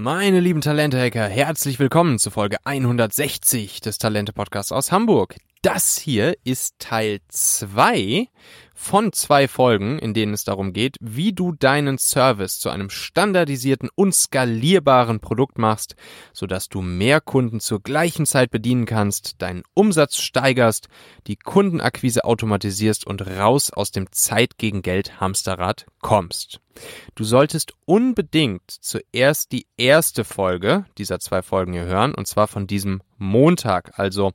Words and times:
Meine 0.00 0.38
lieben 0.38 0.60
Talente-Hacker, 0.60 1.26
herzlich 1.26 1.80
willkommen 1.80 2.20
zu 2.20 2.30
Folge 2.30 2.58
160 2.62 3.80
des 3.80 3.98
Talente-Podcasts 3.98 4.70
aus 4.70 4.92
Hamburg. 4.92 5.34
Das 5.62 5.98
hier 5.98 6.36
ist 6.44 6.78
Teil 6.78 7.18
2 7.26 8.28
von 8.80 9.12
zwei 9.12 9.48
Folgen, 9.48 9.98
in 9.98 10.14
denen 10.14 10.32
es 10.32 10.44
darum 10.44 10.72
geht, 10.72 10.96
wie 11.00 11.32
du 11.32 11.50
deinen 11.50 11.98
Service 11.98 12.60
zu 12.60 12.70
einem 12.70 12.90
standardisierten 12.90 13.90
und 13.92 14.14
skalierbaren 14.14 15.18
Produkt 15.18 15.58
machst, 15.58 15.96
sodass 16.32 16.68
du 16.68 16.80
mehr 16.80 17.20
Kunden 17.20 17.58
zur 17.58 17.82
gleichen 17.82 18.24
Zeit 18.24 18.52
bedienen 18.52 18.86
kannst, 18.86 19.42
deinen 19.42 19.64
Umsatz 19.74 20.18
steigerst, 20.18 20.88
die 21.26 21.36
Kundenakquise 21.36 22.24
automatisierst 22.24 23.04
und 23.04 23.26
raus 23.26 23.72
aus 23.72 23.90
dem 23.90 24.12
Zeit 24.12 24.58
gegen 24.58 24.82
Geld 24.82 25.20
Hamsterrad 25.20 25.86
kommst. 26.00 26.60
Du 27.16 27.24
solltest 27.24 27.72
unbedingt 27.86 28.70
zuerst 28.70 29.50
die 29.50 29.66
erste 29.76 30.22
Folge 30.22 30.84
dieser 30.96 31.18
zwei 31.18 31.42
Folgen 31.42 31.72
hier 31.72 31.86
hören, 31.86 32.14
und 32.14 32.28
zwar 32.28 32.46
von 32.46 32.68
diesem 32.68 33.02
Montag, 33.18 33.98
also 33.98 34.32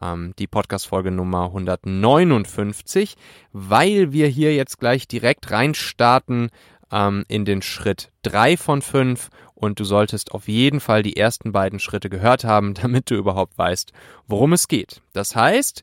ähm, 0.00 0.34
die 0.38 0.46
Podcast-Folge 0.46 1.10
Nummer 1.10 1.46
159, 1.46 3.16
weil 3.52 3.85
wir 3.86 4.28
hier 4.28 4.54
jetzt 4.54 4.78
gleich 4.78 5.08
direkt 5.08 5.50
reinstarten 5.50 6.50
ähm, 6.92 7.24
in 7.28 7.44
den 7.44 7.62
Schritt 7.62 8.10
3 8.22 8.56
von 8.56 8.82
5 8.82 9.30
und 9.54 9.80
du 9.80 9.84
solltest 9.84 10.32
auf 10.32 10.48
jeden 10.48 10.80
Fall 10.80 11.02
die 11.02 11.16
ersten 11.16 11.52
beiden 11.52 11.78
Schritte 11.78 12.10
gehört 12.10 12.44
haben, 12.44 12.74
damit 12.82 13.10
du 13.10 13.14
überhaupt 13.14 13.56
weißt, 13.56 13.92
worum 14.26 14.52
es 14.52 14.68
geht. 14.68 15.02
Das 15.12 15.34
heißt, 15.34 15.82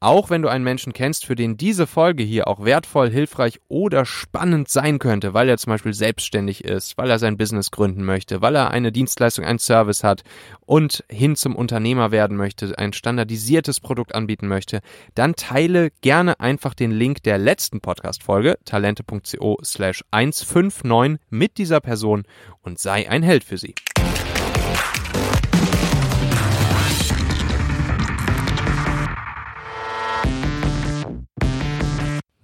auch 0.00 0.30
wenn 0.30 0.42
du 0.42 0.48
einen 0.48 0.64
Menschen 0.64 0.92
kennst, 0.92 1.26
für 1.26 1.34
den 1.34 1.56
diese 1.56 1.86
Folge 1.86 2.22
hier 2.22 2.48
auch 2.48 2.64
wertvoll, 2.64 3.10
hilfreich 3.10 3.60
oder 3.68 4.04
spannend 4.04 4.68
sein 4.68 4.98
könnte, 4.98 5.34
weil 5.34 5.48
er 5.48 5.58
zum 5.58 5.70
Beispiel 5.72 5.94
selbstständig 5.94 6.64
ist, 6.64 6.96
weil 6.98 7.10
er 7.10 7.18
sein 7.18 7.36
Business 7.36 7.70
gründen 7.70 8.04
möchte, 8.04 8.42
weil 8.42 8.54
er 8.56 8.70
eine 8.70 8.92
Dienstleistung, 8.92 9.44
einen 9.44 9.58
Service 9.58 10.04
hat 10.04 10.22
und 10.60 11.04
hin 11.08 11.36
zum 11.36 11.56
Unternehmer 11.56 12.10
werden 12.10 12.36
möchte, 12.36 12.78
ein 12.78 12.92
standardisiertes 12.92 13.80
Produkt 13.80 14.14
anbieten 14.14 14.48
möchte, 14.48 14.80
dann 15.14 15.34
teile 15.34 15.90
gerne 16.00 16.40
einfach 16.40 16.74
den 16.74 16.90
Link 16.90 17.22
der 17.22 17.38
letzten 17.38 17.80
Podcast-Folge, 17.80 18.58
talente.co 18.64 19.58
slash 19.64 20.04
159 20.10 21.20
mit 21.30 21.58
dieser 21.58 21.80
Person 21.80 22.24
und 22.62 22.78
sei 22.78 23.08
ein 23.08 23.22
Held 23.22 23.44
für 23.44 23.58
sie. 23.58 23.74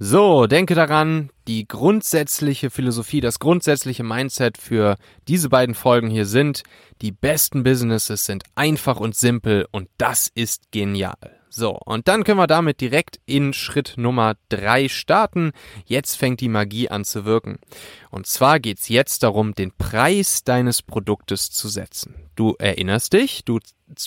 So, 0.02 0.46
denke 0.46 0.74
daran, 0.74 1.28
die 1.46 1.68
grundsätzliche 1.68 2.70
Philosophie, 2.70 3.20
das 3.20 3.38
grundsätzliche 3.38 4.02
Mindset 4.02 4.56
für 4.56 4.96
diese 5.28 5.50
beiden 5.50 5.74
Folgen 5.74 6.08
hier 6.08 6.24
sind, 6.24 6.62
die 7.02 7.12
besten 7.12 7.64
Businesses 7.64 8.24
sind 8.24 8.44
einfach 8.54 8.98
und 8.98 9.14
simpel 9.14 9.68
und 9.70 9.90
das 9.98 10.30
ist 10.34 10.72
genial. 10.72 11.39
So, 11.52 11.76
und 11.84 12.06
dann 12.06 12.22
können 12.22 12.38
wir 12.38 12.46
damit 12.46 12.80
direkt 12.80 13.18
in 13.26 13.52
Schritt 13.52 13.94
Nummer 13.96 14.36
drei 14.50 14.88
starten. 14.88 15.50
Jetzt 15.84 16.14
fängt 16.14 16.40
die 16.40 16.48
Magie 16.48 16.88
an 16.88 17.04
zu 17.04 17.24
wirken. 17.24 17.58
Und 18.10 18.28
zwar 18.28 18.60
geht's 18.60 18.88
jetzt 18.88 19.24
darum, 19.24 19.56
den 19.56 19.72
Preis 19.72 20.44
deines 20.44 20.80
Produktes 20.80 21.50
zu 21.50 21.68
setzen. 21.68 22.14
Du 22.36 22.54
erinnerst 22.60 23.14
dich, 23.14 23.44
du 23.44 23.58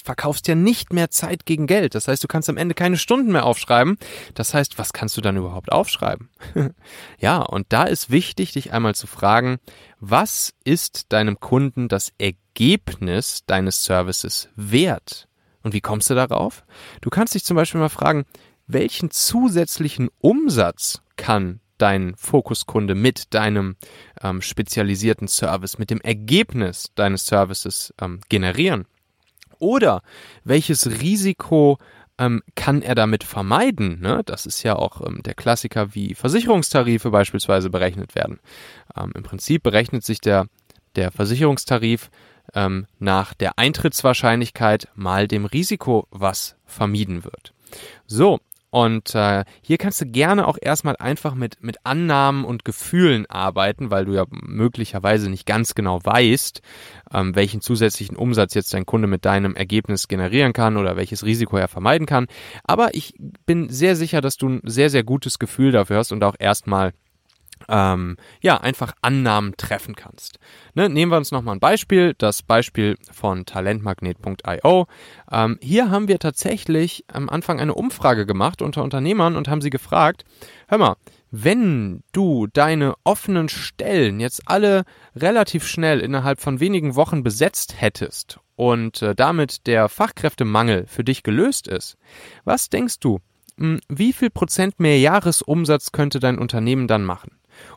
verkaufst 0.04 0.48
ja 0.48 0.56
nicht 0.56 0.94
mehr 0.94 1.12
Zeit 1.12 1.46
gegen 1.46 1.68
Geld. 1.68 1.96
Das 1.96 2.08
heißt, 2.08 2.24
du 2.24 2.30
kannst 2.30 2.48
am 2.48 2.56
Ende 2.56 2.76
keine 2.76 2.98
Stunden 2.98 3.34
mehr 3.34 3.46
aufschreiben. 3.46 3.98
Das 4.36 4.54
heißt, 4.54 4.80
was 4.80 4.94
kannst 4.94 5.18
du 5.18 5.22
dann 5.22 5.36
überhaupt 5.36 5.70
aufschreiben? 5.70 6.30
ja, 7.20 7.42
und 7.42 7.68
da 7.74 7.84
ist 7.84 8.10
wichtig, 8.10 8.54
dich 8.54 8.72
einmal 8.72 8.96
zu 8.96 9.06
fragen, 9.06 9.60
was 10.00 10.54
ist 10.64 11.12
deinem 11.12 11.42
Kunden 11.42 11.90
das 11.90 12.14
Ergebnis 12.18 13.44
deines 13.46 13.84
Services 13.84 14.48
wert? 14.56 15.28
Und 15.64 15.74
wie 15.74 15.82
kommst 15.82 16.10
du 16.10 16.16
darauf? 16.16 16.64
Du 17.02 17.10
kannst 17.10 17.34
dich 17.34 17.44
zum 17.44 17.56
Beispiel 17.56 17.80
mal 17.80 17.90
fragen, 17.90 18.26
welchen 18.68 19.12
zusätzlichen 19.12 20.10
Umsatz 20.20 21.02
kann 21.16 21.60
dein 21.78 22.16
Fokuskunde 22.16 22.96
mit 22.96 23.34
deinem 23.34 23.76
ähm, 24.22 24.42
spezialisierten 24.42 25.28
Service, 25.28 25.80
mit 25.80 25.90
dem 25.90 26.02
Ergebnis 26.02 26.92
deines 26.96 27.26
Services 27.26 27.94
ähm, 28.00 28.22
generieren? 28.30 28.86
Oder 29.60 30.02
welches 30.44 31.02
Risiko 31.02 31.78
ähm, 32.18 32.42
kann 32.56 32.82
er 32.82 32.96
damit 32.96 33.24
vermeiden? 33.24 34.00
Ne? 34.02 34.22
Das 34.26 34.46
ist 34.46 34.64
ja 34.64 34.76
auch 34.76 35.02
ähm, 35.06 35.22
der 35.24 35.34
Klassiker, 35.34 35.96
wie 35.96 36.16
Versicherungstarife 36.16 37.10
beispielsweise 37.10 37.70
berechnet 37.70 38.16
werden. 38.16 38.40
Ähm, 38.96 39.12
Im 39.16 39.24
Prinzip 39.24 39.64
berechnet 39.64 40.04
sich 40.04 40.20
der, 40.20 40.48
der 40.96 41.12
Versicherungstarif 41.12 42.10
ähm, 42.54 42.88
nach 43.00 43.34
der 43.34 43.58
Eintrittswahrscheinlichkeit 43.58 44.88
mal 44.96 45.28
dem 45.28 45.46
Risiko, 45.46 46.08
was 46.12 46.56
vermieden 46.66 47.24
wird. 47.24 47.54
So, 48.06 48.40
und 48.74 49.14
äh, 49.14 49.46
hier 49.62 49.78
kannst 49.78 50.02
du 50.02 50.08
gerne 50.08 50.48
auch 50.48 50.58
erstmal 50.60 50.96
einfach 50.98 51.36
mit, 51.36 51.62
mit 51.62 51.78
Annahmen 51.84 52.44
und 52.44 52.66
Gefühlen 52.66 53.28
arbeiten, 53.28 53.92
weil 53.92 54.06
du 54.06 54.14
ja 54.14 54.26
möglicherweise 54.32 55.30
nicht 55.30 55.46
ganz 55.46 55.76
genau 55.76 56.00
weißt, 56.04 56.64
ähm, 57.14 57.36
welchen 57.36 57.62
zusätzlichen 57.62 58.18
Umsatz 58.18 58.56
jetzt 58.56 58.74
dein 58.74 58.88
Kunde 58.88 59.08
mit 59.08 59.26
deinem 59.26 59.56
Ergebnis 59.56 60.08
generieren 60.08 60.54
kann 60.54 60.78
oder 60.78 60.96
welches 60.96 61.24
Risiko 61.24 61.56
er 61.56 61.68
vermeiden 61.68 62.08
kann. 62.08 62.26
Aber 62.64 62.96
ich 62.96 63.14
bin 63.46 63.70
sehr 63.70 63.96
sicher, 63.96 64.22
dass 64.22 64.38
du 64.38 64.50
ein 64.50 64.62
sehr, 64.64 64.90
sehr 64.90 65.04
gutes 65.04 65.38
Gefühl 65.38 65.72
dafür 65.72 65.98
hast 65.98 66.12
und 66.12 66.24
auch 66.24 66.36
erstmal 66.40 66.94
ähm, 67.70 68.18
ja, 68.42 68.58
einfach 68.58 68.94
Annahmen 69.02 69.56
treffen 69.58 69.96
kannst. 69.96 70.40
Ne, 70.74 70.90
nehmen 70.90 71.12
wir 71.12 71.18
uns 71.18 71.32
nochmal 71.32 71.56
ein 71.56 71.60
Beispiel, 71.60 72.14
das 72.18 72.44
Beispiel 72.44 72.98
von 73.12 73.46
talentmagnet.io. 73.46 74.88
Ähm, 75.32 75.60
hier 75.62 75.90
haben 75.90 76.08
wir 76.08 76.20
tatsächlich 76.20 77.06
am 77.12 77.30
Anfang 77.30 77.60
eine 77.60 77.76
Umfrage 77.76 78.26
gemacht 78.26 78.62
unter 78.62 78.84
Unternehmern 78.84 79.36
und 79.36 79.48
haben 79.48 79.62
sie 79.62 79.70
gefragt, 79.70 80.24
hör 80.68 80.78
mal, 80.78 80.96
wenn 81.36 82.04
du 82.12 82.46
deine 82.46 82.94
offenen 83.04 83.50
Stellen 83.50 84.20
jetzt 84.20 84.44
alle 84.46 84.84
relativ 85.16 85.66
schnell 85.66 86.00
innerhalb 86.00 86.40
von 86.40 86.60
wenigen 86.60 86.96
Wochen 86.96 87.24
besetzt 87.24 87.82
hättest 87.82 88.40
und 88.56 89.02
äh, 89.02 89.16
damit 89.16 89.66
der 89.66 89.90
Fachkräftemangel 89.90 90.86
für 90.86 91.04
dich 91.04 91.24
gelöst 91.24 91.68
ist, 91.68 91.98
was 92.44 92.70
denkst 92.70 93.00
du, 93.00 93.20
hm, 93.58 93.80
wie 93.90 94.14
viel 94.14 94.30
Prozent 94.30 94.80
mehr 94.80 95.00
Jahresumsatz 95.00 95.92
könnte 95.92 96.20
dein 96.20 96.38
Unternehmen 96.38 96.88
dann 96.88 97.04
machen? 97.04 97.32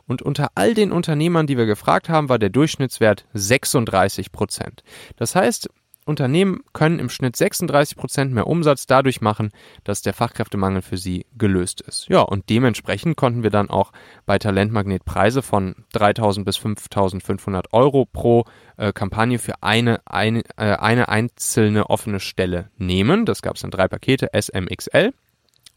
Und 0.07 0.21
unter 0.21 0.49
all 0.55 0.73
den 0.73 0.91
Unternehmern, 0.91 1.47
die 1.47 1.57
wir 1.57 1.65
gefragt 1.65 2.09
haben, 2.09 2.29
war 2.29 2.39
der 2.39 2.49
Durchschnittswert 2.49 3.25
36 3.33 4.31
Prozent. 4.31 4.83
Das 5.17 5.35
heißt, 5.35 5.69
Unternehmen 6.07 6.61
können 6.73 6.99
im 6.99 7.09
Schnitt 7.09 7.35
36 7.35 7.97
Prozent 7.97 8.33
mehr 8.33 8.47
Umsatz 8.47 8.87
dadurch 8.87 9.21
machen, 9.21 9.51
dass 9.83 10.01
der 10.01 10.13
Fachkräftemangel 10.13 10.81
für 10.81 10.97
sie 10.97 11.25
gelöst 11.37 11.81
ist. 11.81 12.07
Ja, 12.07 12.21
und 12.21 12.49
dementsprechend 12.49 13.17
konnten 13.17 13.43
wir 13.43 13.49
dann 13.49 13.69
auch 13.69 13.91
bei 14.25 14.39
Talentmagnet 14.39 15.05
Preise 15.05 15.41
von 15.41 15.75
3.000 15.93 16.45
bis 16.45 16.57
5.500 16.57 17.65
Euro 17.73 18.05
pro 18.05 18.45
äh, 18.77 18.93
Kampagne 18.93 19.37
für 19.37 19.61
eine, 19.61 19.99
eine, 20.05 20.43
äh, 20.55 20.75
eine 20.77 21.09
einzelne 21.09 21.89
offene 21.89 22.19
Stelle 22.19 22.69
nehmen. 22.77 23.25
Das 23.25 23.41
gab 23.41 23.57
es 23.57 23.63
in 23.63 23.71
drei 23.71 23.87
Pakete, 23.87 24.29
SMXL. 24.33 25.13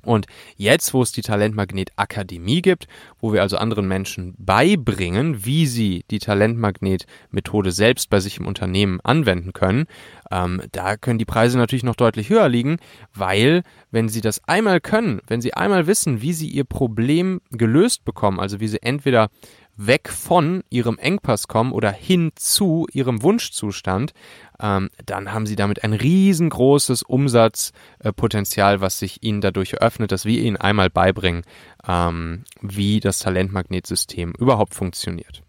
Und 0.04 0.26
jetzt, 0.56 0.94
wo 0.94 1.02
es 1.02 1.12
die 1.12 1.22
Talentmagnet 1.22 1.90
Akademie 1.96 2.62
gibt, 2.62 2.86
wo 3.20 3.32
wir 3.32 3.42
also 3.42 3.56
anderen 3.56 3.88
Menschen 3.88 4.34
beibringen, 4.38 5.44
wie 5.44 5.66
sie 5.66 6.04
die 6.10 6.18
Talentmagnet 6.18 7.06
Methode 7.30 7.72
selbst 7.72 8.10
bei 8.10 8.20
sich 8.20 8.38
im 8.38 8.46
Unternehmen 8.46 9.00
anwenden 9.02 9.52
können, 9.52 9.86
ähm, 10.30 10.62
da 10.72 10.96
können 10.96 11.18
die 11.18 11.24
Preise 11.24 11.58
natürlich 11.58 11.82
noch 11.82 11.96
deutlich 11.96 12.30
höher 12.30 12.48
liegen, 12.48 12.78
weil 13.14 13.62
wenn 13.90 14.08
sie 14.08 14.20
das 14.20 14.42
einmal 14.46 14.80
können, 14.80 15.20
wenn 15.26 15.40
sie 15.40 15.54
einmal 15.54 15.86
wissen, 15.86 16.22
wie 16.22 16.32
sie 16.32 16.48
ihr 16.48 16.64
Problem 16.64 17.40
gelöst 17.50 18.04
bekommen, 18.04 18.40
also 18.40 18.60
wie 18.60 18.68
sie 18.68 18.82
entweder 18.82 19.30
weg 19.76 20.08
von 20.08 20.62
ihrem 20.70 20.98
Engpass 20.98 21.48
kommen 21.48 21.72
oder 21.72 21.90
hin 21.90 22.32
zu 22.34 22.86
ihrem 22.92 23.22
Wunschzustand, 23.22 24.12
ähm, 24.60 24.90
dann 25.06 25.32
haben 25.32 25.46
sie 25.46 25.56
damit 25.56 25.84
ein 25.84 25.92
riesengroßes 25.92 27.02
Umsatzpotenzial, 27.02 28.80
was 28.80 28.98
sich 28.98 29.22
ihnen 29.22 29.40
dadurch 29.40 29.72
eröffnet, 29.74 30.12
dass 30.12 30.24
wir 30.24 30.40
ihnen 30.40 30.56
einmal 30.56 30.90
beibringen, 30.90 31.42
ähm, 31.86 32.44
wie 32.60 33.00
das 33.00 33.18
Talentmagnetsystem 33.20 34.34
überhaupt 34.38 34.74
funktioniert. 34.74 35.42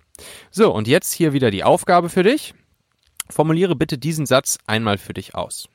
So, 0.50 0.74
und 0.74 0.88
jetzt 0.88 1.12
hier 1.14 1.34
wieder 1.34 1.52
die 1.52 1.64
Aufgabe 1.64 2.10
für 2.10 2.24
dich. 2.24 2.54
Formuliere 3.30 3.76
bitte 3.76 3.98
diesen 3.98 4.26
Satz 4.26 4.58
einmal 4.68 4.98
für 4.98 5.14
dich 5.14 5.36
aus. 5.36 5.70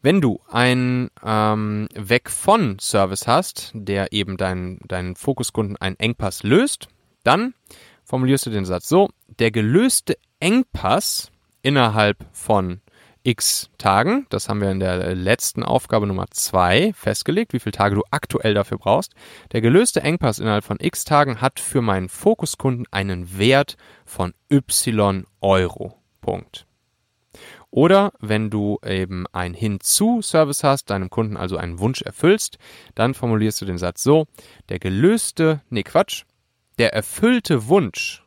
Wenn 0.00 0.20
du 0.20 0.40
einen 0.48 1.10
ähm, 1.24 1.88
Weg 1.94 2.30
von 2.30 2.78
Service 2.78 3.26
hast, 3.26 3.72
der 3.74 4.12
eben 4.12 4.36
deinen, 4.36 4.78
deinen 4.86 5.16
Fokuskunden 5.16 5.76
einen 5.76 5.98
Engpass 5.98 6.44
löst, 6.44 6.88
dann 7.28 7.52
formulierst 8.04 8.46
du 8.46 8.50
den 8.50 8.64
Satz 8.64 8.88
so, 8.88 9.10
der 9.38 9.50
gelöste 9.50 10.16
Engpass 10.40 11.30
innerhalb 11.60 12.24
von 12.32 12.80
x 13.22 13.68
Tagen, 13.76 14.26
das 14.30 14.48
haben 14.48 14.62
wir 14.62 14.70
in 14.70 14.80
der 14.80 15.14
letzten 15.14 15.62
Aufgabe 15.62 16.06
Nummer 16.06 16.24
2 16.30 16.94
festgelegt, 16.94 17.52
wie 17.52 17.60
viele 17.60 17.72
Tage 17.72 17.96
du 17.96 18.02
aktuell 18.10 18.54
dafür 18.54 18.78
brauchst. 18.78 19.12
Der 19.52 19.60
gelöste 19.60 20.00
Engpass 20.00 20.38
innerhalb 20.38 20.64
von 20.64 20.78
x 20.80 21.04
Tagen 21.04 21.42
hat 21.42 21.60
für 21.60 21.82
meinen 21.82 22.08
Fokuskunden 22.08 22.86
einen 22.90 23.36
Wert 23.36 23.76
von 24.06 24.32
y 24.50 25.26
Euro. 25.42 25.98
Punkt. 26.22 26.64
Oder 27.70 28.12
wenn 28.20 28.48
du 28.48 28.78
eben 28.82 29.26
ein 29.32 29.52
Hinzu-Service 29.52 30.64
hast, 30.64 30.88
deinem 30.88 31.10
Kunden 31.10 31.36
also 31.36 31.58
einen 31.58 31.78
Wunsch 31.78 32.00
erfüllst, 32.00 32.56
dann 32.94 33.12
formulierst 33.12 33.60
du 33.60 33.66
den 33.66 33.76
Satz 33.76 34.02
so, 34.02 34.26
der 34.70 34.78
gelöste, 34.78 35.60
nee 35.68 35.82
Quatsch, 35.82 36.24
der 36.78 36.94
erfüllte 36.94 37.68
Wunsch 37.68 38.24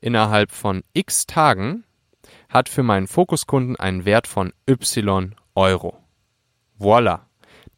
innerhalb 0.00 0.52
von 0.52 0.82
x 0.92 1.26
Tagen 1.26 1.84
hat 2.48 2.68
für 2.68 2.82
meinen 2.82 3.06
Fokuskunden 3.06 3.76
einen 3.76 4.04
Wert 4.04 4.26
von 4.26 4.52
y 4.68 5.34
Euro. 5.54 5.98
Voila. 6.76 7.26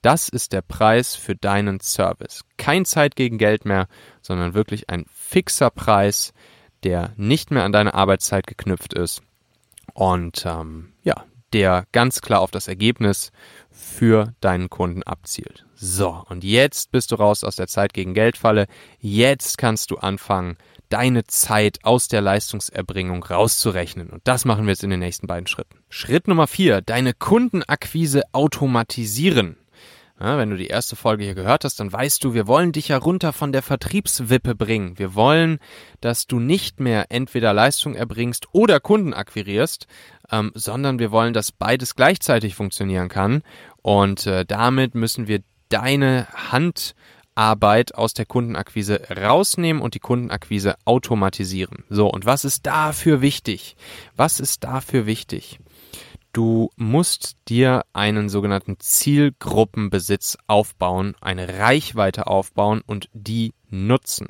Das 0.02 0.28
ist 0.28 0.52
der 0.52 0.62
Preis 0.62 1.14
für 1.14 1.36
deinen 1.36 1.80
Service. 1.80 2.44
Kein 2.56 2.84
Zeit 2.84 3.16
gegen 3.16 3.38
Geld 3.38 3.64
mehr, 3.64 3.86
sondern 4.22 4.54
wirklich 4.54 4.88
ein 4.88 5.04
fixer 5.12 5.70
Preis, 5.70 6.32
der 6.84 7.12
nicht 7.16 7.50
mehr 7.50 7.64
an 7.64 7.72
deine 7.72 7.92
Arbeitszeit 7.94 8.46
geknüpft 8.46 8.94
ist 8.94 9.22
und 9.92 10.44
ähm, 10.46 10.92
ja, 11.02 11.24
der 11.52 11.84
ganz 11.92 12.20
klar 12.20 12.40
auf 12.40 12.50
das 12.50 12.68
Ergebnis 12.68 13.32
für 13.70 14.34
deinen 14.40 14.70
Kunden 14.70 15.02
abzielt. 15.02 15.64
So, 15.74 16.24
und 16.28 16.44
jetzt 16.44 16.92
bist 16.92 17.10
du 17.10 17.16
raus 17.16 17.44
aus 17.44 17.56
der 17.56 17.66
Zeit 17.66 17.94
gegen 17.94 18.14
Geldfalle. 18.14 18.66
Jetzt 18.98 19.56
kannst 19.56 19.90
du 19.90 19.96
anfangen, 19.96 20.58
deine 20.90 21.24
Zeit 21.24 21.78
aus 21.84 22.08
der 22.08 22.20
Leistungserbringung 22.20 23.22
rauszurechnen. 23.22 24.10
Und 24.10 24.20
das 24.24 24.44
machen 24.44 24.66
wir 24.66 24.72
jetzt 24.72 24.84
in 24.84 24.90
den 24.90 25.00
nächsten 25.00 25.26
beiden 25.26 25.46
Schritten. 25.46 25.78
Schritt 25.88 26.28
Nummer 26.28 26.46
vier, 26.46 26.82
deine 26.82 27.14
Kundenakquise 27.14 28.22
automatisieren. 28.32 29.56
Ja, 30.22 30.36
wenn 30.36 30.50
du 30.50 30.56
die 30.56 30.66
erste 30.66 30.96
Folge 30.96 31.24
hier 31.24 31.34
gehört 31.34 31.64
hast, 31.64 31.80
dann 31.80 31.90
weißt 31.90 32.22
du, 32.22 32.34
wir 32.34 32.46
wollen 32.46 32.72
dich 32.72 32.88
ja 32.88 32.98
runter 32.98 33.32
von 33.32 33.52
der 33.52 33.62
Vertriebswippe 33.62 34.54
bringen. 34.54 34.98
Wir 34.98 35.14
wollen, 35.14 35.58
dass 36.02 36.26
du 36.26 36.38
nicht 36.38 36.78
mehr 36.78 37.06
entweder 37.08 37.54
Leistung 37.54 37.94
erbringst 37.94 38.48
oder 38.52 38.80
Kunden 38.80 39.14
akquirierst, 39.14 39.86
ähm, 40.30 40.52
sondern 40.54 40.98
wir 40.98 41.10
wollen, 41.10 41.32
dass 41.32 41.52
beides 41.52 41.96
gleichzeitig 41.96 42.54
funktionieren 42.54 43.08
kann. 43.08 43.42
Und 43.80 44.26
äh, 44.26 44.44
damit 44.44 44.94
müssen 44.94 45.26
wir 45.26 45.40
deine 45.70 46.26
Handarbeit 46.52 47.94
aus 47.94 48.12
der 48.12 48.26
Kundenakquise 48.26 49.00
rausnehmen 49.16 49.80
und 49.80 49.94
die 49.94 50.00
Kundenakquise 50.00 50.74
automatisieren. 50.84 51.84
So, 51.88 52.08
und 52.08 52.26
was 52.26 52.44
ist 52.44 52.66
dafür 52.66 53.22
wichtig? 53.22 53.74
Was 54.16 54.38
ist 54.38 54.64
dafür 54.64 55.06
wichtig? 55.06 55.60
Du 56.32 56.70
musst 56.76 57.36
dir 57.48 57.84
einen 57.92 58.28
sogenannten 58.28 58.78
Zielgruppenbesitz 58.78 60.38
aufbauen, 60.46 61.16
eine 61.20 61.58
Reichweite 61.58 62.28
aufbauen 62.28 62.82
und 62.86 63.08
die 63.12 63.52
nutzen. 63.68 64.28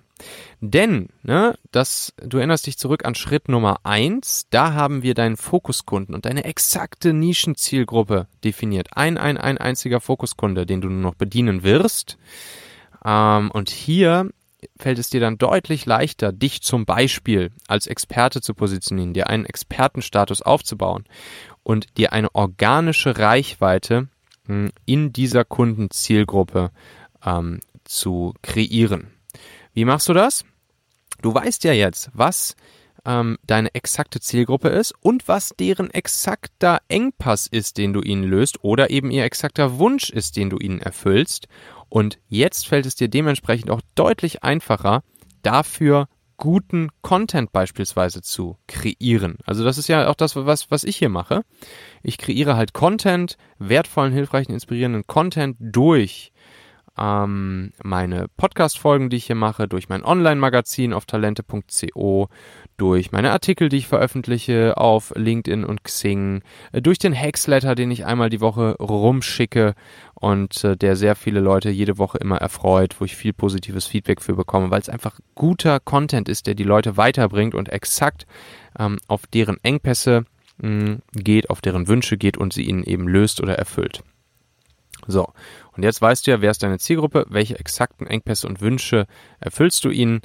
Denn, 0.61 1.08
ne, 1.23 1.58
das, 1.73 2.14
du 2.23 2.38
erinnerst 2.38 2.67
dich 2.67 2.79
zurück 2.79 3.05
an 3.05 3.14
Schritt 3.14 3.49
Nummer 3.49 3.81
eins. 3.85 4.47
da 4.50 4.73
haben 4.73 5.02
wir 5.02 5.14
deinen 5.14 5.37
Fokuskunden 5.37 6.14
und 6.14 6.25
deine 6.25 6.44
exakte 6.44 7.12
Nischenzielgruppe 7.12 8.29
definiert. 8.44 8.88
Ein, 8.97 9.19
ein, 9.19 9.37
ein 9.37 9.58
einziger 9.58 10.00
Fokuskunde, 10.00 10.64
den 10.64 10.81
du 10.81 10.88
nur 10.88 11.02
noch 11.02 11.14
bedienen 11.14 11.62
wirst. 11.62 12.17
Ähm, 13.05 13.50
und 13.50 13.69
hier 13.69 14.31
fällt 14.79 14.99
es 14.99 15.11
dir 15.11 15.20
dann 15.20 15.38
deutlich 15.38 15.87
leichter, 15.87 16.32
dich 16.32 16.62
zum 16.62 16.85
Beispiel 16.85 17.50
als 17.67 17.87
Experte 17.87 18.41
zu 18.41 18.55
positionieren, 18.55 19.14
dir 19.14 19.29
einen 19.29 19.47
Expertenstatus 19.47 20.43
aufzubauen 20.43 21.05
und 21.62 21.99
dir 21.99 22.12
eine 22.12 22.35
organische 22.35 23.19
Reichweite 23.19 24.09
hm, 24.47 24.71
in 24.87 25.12
dieser 25.12 25.45
Kundenzielgruppe 25.45 26.71
ähm, 27.25 27.61
zu 27.85 28.35
kreieren. 28.43 29.09
Wie 29.73 29.85
machst 29.85 30.09
du 30.09 30.12
das? 30.12 30.45
Du 31.23 31.35
weißt 31.35 31.65
ja 31.65 31.73
jetzt, 31.73 32.11
was 32.15 32.57
ähm, 33.05 33.39
deine 33.47 33.75
exakte 33.75 34.21
Zielgruppe 34.21 34.69
ist 34.69 34.95
und 35.01 35.29
was 35.29 35.51
deren 35.59 35.91
exakter 35.91 36.81
Engpass 36.89 37.47
ist, 37.47 37.79
den 37.79 37.93
du 37.93 38.01
ihnen 38.01 38.25
löst 38.25 38.62
oder 38.65 38.91
eben 38.91 39.11
ihr 39.11 39.25
exakter 39.25 39.79
Wunsch 39.79 40.11
ist, 40.11 40.37
den 40.37 40.51
du 40.51 40.59
ihnen 40.59 40.81
erfüllst. 40.81 41.47
Und 41.89 42.19
jetzt 42.29 42.69
fällt 42.69 42.87
es 42.87 42.95
dir 42.95 43.09
dementsprechend 43.09 43.71
auch 43.71 43.81
deutlich 43.95 44.43
einfacher, 44.43 45.03
dafür 45.43 46.09
guten 46.40 46.88
Content 47.02 47.52
beispielsweise 47.52 48.22
zu 48.22 48.56
kreieren. 48.66 49.37
Also 49.44 49.62
das 49.62 49.78
ist 49.78 49.88
ja 49.88 50.08
auch 50.08 50.14
das, 50.14 50.34
was, 50.34 50.70
was 50.70 50.82
ich 50.82 50.96
hier 50.96 51.10
mache. 51.10 51.42
Ich 52.02 52.19
kreiere 52.19 52.56
halt 52.56 52.72
Content, 52.72 53.37
wertvollen, 53.58 54.12
hilfreichen, 54.12 54.52
inspirierenden 54.52 55.06
Content 55.06 55.56
durch 55.60 56.32
ähm, 57.00 57.73
meine 57.82 58.26
Podcast-Folgen, 58.37 59.08
die 59.08 59.17
ich 59.17 59.26
hier 59.26 59.37
mache, 59.37 59.67
durch 59.67 59.88
mein 59.88 60.05
Online-Magazin 60.05 60.93
auf 60.93 61.06
talente.co, 61.06 62.29
durch 62.76 63.11
meine 63.11 63.32
Artikel, 63.32 63.69
die 63.70 63.79
ich 63.79 63.87
veröffentliche 63.87 64.76
auf 64.76 65.12
LinkedIn 65.17 65.64
und 65.64 65.82
Xing, 65.82 66.43
äh, 66.73 66.82
durch 66.82 66.99
den 66.99 67.14
Hacksletter, 67.14 67.75
den 67.75 67.91
ich 67.91 68.05
einmal 68.05 68.29
die 68.29 68.41
Woche 68.41 68.76
rumschicke 68.79 69.75
und 70.14 70.62
äh, 70.62 70.76
der 70.76 70.94
sehr 70.97 71.17
viele 71.17 71.41
Leute 71.41 71.70
jede 71.70 71.97
Woche 71.97 72.19
immer 72.19 72.37
erfreut, 72.37 72.97
wo 73.00 73.06
ich 73.06 73.17
viel 73.17 73.32
positives 73.32 73.87
Feedback 73.87 74.20
für 74.20 74.35
bekomme, 74.35 74.70
weil 74.70 74.81
es 74.81 74.91
einfach 74.91 75.19
guter 75.35 75.81
Content 75.81 76.29
ist, 76.29 76.47
der 76.47 76.55
die 76.55 76.64
Leute 76.64 76.99
weiterbringt 76.99 77.55
und 77.55 77.70
exakt 77.70 78.26
ähm, 78.79 78.99
auf 79.08 79.26
deren 79.26 79.56
Engpässe 79.62 80.25
mh, 80.58 80.69
mm, 80.69 81.02
geht, 81.14 81.49
auf 81.49 81.62
deren 81.62 81.88
Wünsche 81.88 82.19
geht 82.19 82.37
und 82.37 82.52
sie 82.52 82.64
ihnen 82.64 82.85
eben 82.85 83.08
löst 83.08 83.41
oder 83.41 83.55
erfüllt. 83.55 84.02
So, 85.11 85.33
und 85.77 85.83
jetzt 85.83 86.01
weißt 86.01 86.27
du 86.27 86.31
ja, 86.31 86.41
wer 86.41 86.51
ist 86.51 86.62
deine 86.62 86.79
Zielgruppe, 86.79 87.27
welche 87.29 87.59
exakten 87.59 88.07
Engpässe 88.07 88.47
und 88.47 88.61
Wünsche 88.61 89.07
erfüllst 89.41 89.85
du 89.85 89.91
ihnen 89.91 90.23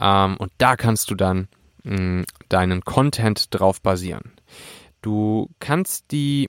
ähm, 0.00 0.36
und 0.36 0.52
da 0.58 0.76
kannst 0.76 1.10
du 1.10 1.14
dann 1.14 1.48
mh, 1.84 1.96
mm, 1.96 2.24
deinen 2.48 2.82
Content 2.82 3.54
drauf 3.54 3.80
basieren. 3.80 4.32
Du 5.02 5.50
kannst 5.60 6.10
die 6.10 6.48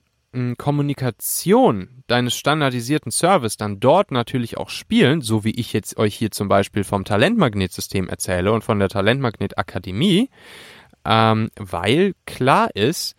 Kommunikation 0.56 2.02
deines 2.06 2.36
standardisierten 2.36 3.10
Service 3.10 3.56
dann 3.56 3.80
dort 3.80 4.10
natürlich 4.10 4.58
auch 4.58 4.68
spielen, 4.68 5.22
so 5.22 5.42
wie 5.42 5.58
ich 5.58 5.72
jetzt 5.72 5.96
euch 5.96 6.14
hier 6.14 6.30
zum 6.30 6.48
Beispiel 6.48 6.84
vom 6.84 7.04
Talentmagnetsystem 7.04 8.08
erzähle 8.08 8.52
und 8.52 8.62
von 8.62 8.78
der 8.78 8.88
Talentmagnet 8.88 9.56
Akademie, 9.56 10.28
ähm, 11.04 11.50
weil 11.56 12.14
klar 12.26 12.74
ist, 12.76 13.16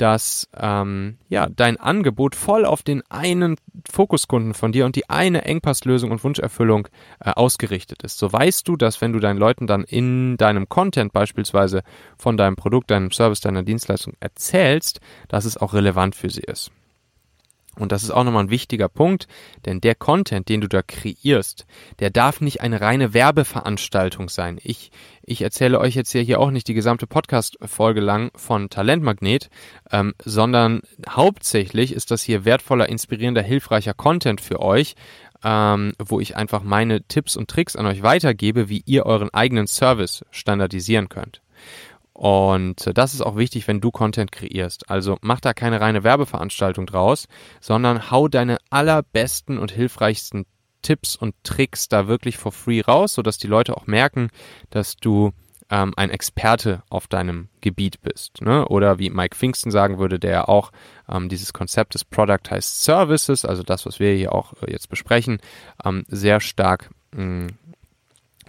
dass 0.00 0.48
ähm, 0.56 1.18
ja, 1.28 1.48
dein 1.48 1.76
Angebot 1.76 2.34
voll 2.34 2.64
auf 2.64 2.82
den 2.82 3.02
einen 3.10 3.56
Fokuskunden 3.90 4.54
von 4.54 4.72
dir 4.72 4.86
und 4.86 4.96
die 4.96 5.10
eine 5.10 5.44
Engpasslösung 5.44 6.10
und 6.10 6.24
Wunscherfüllung 6.24 6.88
äh, 7.22 7.30
ausgerichtet 7.30 8.02
ist. 8.02 8.18
So 8.18 8.32
weißt 8.32 8.66
du, 8.66 8.76
dass 8.76 9.00
wenn 9.02 9.12
du 9.12 9.20
deinen 9.20 9.38
Leuten 9.38 9.66
dann 9.66 9.84
in 9.84 10.38
deinem 10.38 10.68
Content 10.68 11.12
beispielsweise 11.12 11.82
von 12.16 12.38
deinem 12.38 12.56
Produkt, 12.56 12.90
deinem 12.90 13.10
Service, 13.10 13.40
deiner 13.40 13.62
Dienstleistung 13.62 14.14
erzählst, 14.20 15.00
dass 15.28 15.44
es 15.44 15.58
auch 15.58 15.74
relevant 15.74 16.14
für 16.14 16.30
sie 16.30 16.42
ist. 16.42 16.70
Und 17.78 17.92
das 17.92 18.02
ist 18.02 18.10
auch 18.10 18.24
nochmal 18.24 18.44
ein 18.44 18.50
wichtiger 18.50 18.88
Punkt, 18.88 19.28
denn 19.64 19.80
der 19.80 19.94
Content, 19.94 20.48
den 20.48 20.60
du 20.60 20.68
da 20.68 20.82
kreierst, 20.82 21.66
der 22.00 22.10
darf 22.10 22.40
nicht 22.40 22.60
eine 22.60 22.80
reine 22.80 23.14
Werbeveranstaltung 23.14 24.28
sein. 24.28 24.58
Ich, 24.62 24.90
ich 25.22 25.42
erzähle 25.42 25.78
euch 25.78 25.94
jetzt 25.94 26.10
hier 26.10 26.40
auch 26.40 26.50
nicht 26.50 26.66
die 26.66 26.74
gesamte 26.74 27.06
Podcast-Folge 27.06 28.00
lang 28.00 28.32
von 28.34 28.70
Talentmagnet, 28.70 29.50
ähm, 29.92 30.14
sondern 30.24 30.82
hauptsächlich 31.08 31.92
ist 31.92 32.10
das 32.10 32.22
hier 32.22 32.44
wertvoller, 32.44 32.88
inspirierender, 32.88 33.42
hilfreicher 33.42 33.94
Content 33.94 34.40
für 34.40 34.60
euch, 34.60 34.96
ähm, 35.44 35.92
wo 35.98 36.18
ich 36.18 36.36
einfach 36.36 36.64
meine 36.64 37.02
Tipps 37.02 37.36
und 37.36 37.48
Tricks 37.48 37.76
an 37.76 37.86
euch 37.86 38.02
weitergebe, 38.02 38.68
wie 38.68 38.82
ihr 38.84 39.06
euren 39.06 39.32
eigenen 39.32 39.68
Service 39.68 40.24
standardisieren 40.32 41.08
könnt. 41.08 41.40
Und 42.20 42.90
das 42.98 43.14
ist 43.14 43.22
auch 43.22 43.36
wichtig, 43.36 43.66
wenn 43.66 43.80
du 43.80 43.90
Content 43.90 44.30
kreierst. 44.30 44.90
Also 44.90 45.16
mach 45.22 45.40
da 45.40 45.54
keine 45.54 45.80
reine 45.80 46.04
Werbeveranstaltung 46.04 46.84
draus, 46.84 47.28
sondern 47.62 48.10
hau 48.10 48.28
deine 48.28 48.58
allerbesten 48.68 49.56
und 49.56 49.72
hilfreichsten 49.72 50.44
Tipps 50.82 51.16
und 51.16 51.34
Tricks 51.44 51.88
da 51.88 52.08
wirklich 52.08 52.36
for 52.36 52.52
free 52.52 52.82
raus, 52.82 53.14
sodass 53.14 53.38
die 53.38 53.46
Leute 53.46 53.74
auch 53.74 53.86
merken, 53.86 54.28
dass 54.68 54.96
du 54.96 55.32
ähm, 55.70 55.94
ein 55.96 56.10
Experte 56.10 56.82
auf 56.90 57.06
deinem 57.06 57.48
Gebiet 57.62 58.02
bist. 58.02 58.42
Ne? 58.42 58.68
Oder 58.68 58.98
wie 58.98 59.08
Mike 59.08 59.34
Pfingsten 59.34 59.70
sagen 59.70 59.98
würde, 59.98 60.18
der 60.18 60.30
ja 60.30 60.44
auch 60.46 60.72
ähm, 61.08 61.30
dieses 61.30 61.54
Konzept 61.54 61.94
des 61.94 62.04
Product 62.04 62.50
heißt 62.50 62.84
Services, 62.84 63.46
also 63.46 63.62
das, 63.62 63.86
was 63.86 63.98
wir 63.98 64.12
hier 64.12 64.34
auch 64.34 64.52
äh, 64.62 64.70
jetzt 64.70 64.90
besprechen, 64.90 65.40
ähm, 65.86 66.04
sehr 66.06 66.40
stark 66.40 66.90
mh, 67.12 67.24
mm, 67.24 67.46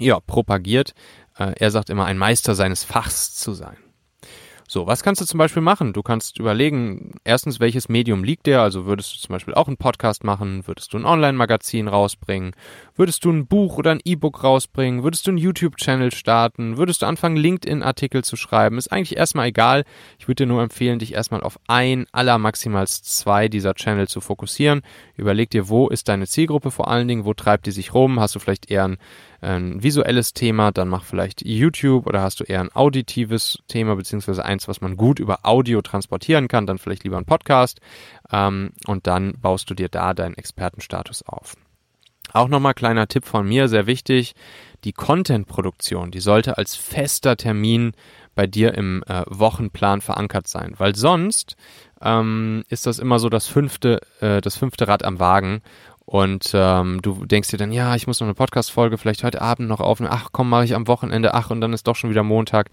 ja, 0.02 0.20
propagiert, 0.20 0.94
äh, 1.38 1.54
er 1.58 1.72
sagt 1.72 1.90
immer, 1.90 2.06
ein 2.06 2.18
Meister 2.18 2.56
seines 2.56 2.84
Fachs 2.84 3.36
zu 3.36 3.54
sein. 3.54 3.78
So, 4.68 4.88
was 4.88 5.04
kannst 5.04 5.20
du 5.20 5.26
zum 5.26 5.38
Beispiel 5.38 5.62
machen? 5.62 5.92
Du 5.92 6.02
kannst 6.02 6.40
überlegen, 6.40 7.16
erstens, 7.26 7.60
welches 7.60 7.90
Medium 7.90 8.24
liegt 8.24 8.46
dir? 8.46 8.62
Also 8.62 8.86
würdest 8.86 9.14
du 9.14 9.20
zum 9.20 9.34
Beispiel 9.34 9.54
auch 9.54 9.68
einen 9.68 9.76
Podcast 9.76 10.24
machen? 10.24 10.66
Würdest 10.66 10.94
du 10.94 10.98
ein 10.98 11.04
Online-Magazin 11.04 11.90
rausbringen? 11.90 12.54
Würdest 13.02 13.26
du 13.26 13.32
ein 13.32 13.48
Buch 13.48 13.80
oder 13.80 13.90
ein 13.90 14.00
E-Book 14.06 14.44
rausbringen? 14.44 15.02
Würdest 15.02 15.26
du 15.26 15.32
einen 15.32 15.40
YouTube-Channel 15.40 16.12
starten? 16.12 16.78
Würdest 16.78 17.02
du 17.02 17.08
anfangen, 17.08 17.36
LinkedIn-Artikel 17.36 18.24
zu 18.24 18.36
schreiben? 18.36 18.78
Ist 18.78 18.92
eigentlich 18.92 19.18
erstmal 19.18 19.48
egal. 19.48 19.86
Ich 20.20 20.28
würde 20.28 20.44
dir 20.44 20.48
nur 20.48 20.62
empfehlen, 20.62 21.00
dich 21.00 21.16
erstmal 21.16 21.42
auf 21.42 21.60
ein, 21.66 22.06
aller 22.12 22.38
maximal 22.38 22.86
zwei 22.86 23.48
dieser 23.48 23.74
Channel 23.74 24.08
zu 24.08 24.22
fokussieren. 24.22 24.84
Überleg 25.18 25.50
dir, 25.50 25.68
wo 25.68 25.88
ist 25.88 26.10
deine 26.10 26.28
Zielgruppe 26.28 26.70
vor 26.70 26.90
allen 26.90 27.08
Dingen? 27.08 27.26
Wo 27.26 27.34
treibt 27.34 27.66
die 27.66 27.72
sich 27.72 27.92
rum? 27.96 28.20
Hast 28.20 28.36
du 28.36 28.40
vielleicht 28.40 28.70
eher 28.70 28.84
ein, 28.86 28.98
ein 29.42 29.82
visuelles 29.82 30.34
Thema? 30.34 30.72
Dann 30.72 30.88
mach 30.88 31.04
vielleicht 31.04 31.44
YouTube 31.44 32.06
oder 32.06 32.22
hast 32.22 32.40
du 32.40 32.44
eher 32.44 32.60
ein 32.60 32.72
auditives 32.72 33.64
Thema, 33.68 33.96
beziehungsweise 33.96 34.46
eins, 34.46 34.68
was 34.68 34.80
man 34.80 34.96
gut 34.96 35.18
über 35.18 35.40
Audio 35.42 35.82
transportieren 35.82 36.48
kann? 36.48 36.68
Dann 36.68 36.78
vielleicht 36.78 37.04
lieber 37.04 37.18
ein 37.18 37.26
Podcast. 37.26 37.82
Ähm, 38.32 38.74
und 38.86 39.08
dann 39.08 39.34
baust 39.42 39.72
du 39.72 39.74
dir 39.74 39.90
da 39.90 40.14
deinen 40.14 40.36
Expertenstatus 40.36 41.24
auf. 41.24 41.56
Auch 42.34 42.48
nochmal 42.48 42.74
kleiner 42.74 43.08
Tipp 43.08 43.26
von 43.26 43.48
mir, 43.48 43.68
sehr 43.68 43.88
wichtig. 43.88 44.34
Die 44.84 44.94
Content-Produktion, 44.94 46.12
die 46.12 46.22
sollte 46.22 46.58
als 46.58 46.76
fester 46.76 47.38
Termin 47.38 47.92
bei 48.34 48.48
dir 48.48 48.74
im 48.74 49.04
äh, 49.08 49.24
Wochenplan 49.28 50.02
verankert 50.02 50.48
sein, 50.48 50.74
weil 50.78 50.96
sonst 50.96 51.56
ähm, 52.02 52.64
ist 52.70 52.88
das 52.88 52.98
immer 52.98 53.20
so 53.20 53.30
das 53.30 53.48
fünfte, 53.48 54.00
äh, 54.22 54.42
das 54.42 54.58
fünfte 54.58 54.88
Rad 54.88 55.04
am 55.04 55.20
Wagen 55.20 55.62
und 56.12 56.52
ähm, 56.54 57.02
du 57.02 57.26
denkst 57.26 57.50
dir 57.50 57.58
dann, 57.58 57.72
ja, 57.72 57.96
ich 57.96 58.06
muss 58.06 58.20
noch 58.20 58.28
eine 58.28 58.34
Podcast-Folge 58.34 58.98
vielleicht 58.98 59.24
heute 59.24 59.42
Abend 59.42 59.70
noch 59.70 59.80
aufnehmen. 59.80 60.12
Ach 60.14 60.28
komm, 60.34 60.50
mache 60.50 60.66
ich 60.66 60.76
am 60.76 60.88
Wochenende. 60.88 61.34
Ach, 61.34 61.52
und 61.52 61.62
dann 61.62 61.72
ist 61.72 61.88
doch 61.88 61.96
schon 61.96 62.10
wieder 62.10 62.24
Montag. 62.24 62.70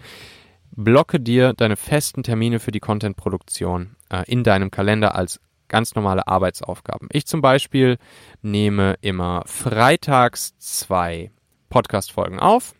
Blocke 0.72 1.20
dir 1.20 1.52
deine 1.52 1.76
festen 1.76 2.24
Termine 2.24 2.58
für 2.58 2.72
die 2.72 2.80
Content-Produktion 2.80 3.94
äh, 4.10 4.24
in 4.26 4.42
deinem 4.42 4.72
Kalender 4.72 5.14
als 5.14 5.40
ganz 5.68 5.94
normale 5.94 6.26
Arbeitsaufgaben. 6.26 7.08
Ich 7.12 7.26
zum 7.26 7.40
Beispiel 7.40 7.98
nehme 8.42 8.96
immer 9.00 9.42
freitags 9.46 10.56
zwei 10.58 11.30
Podcast-Folgen 11.68 12.38
auf 12.40 12.74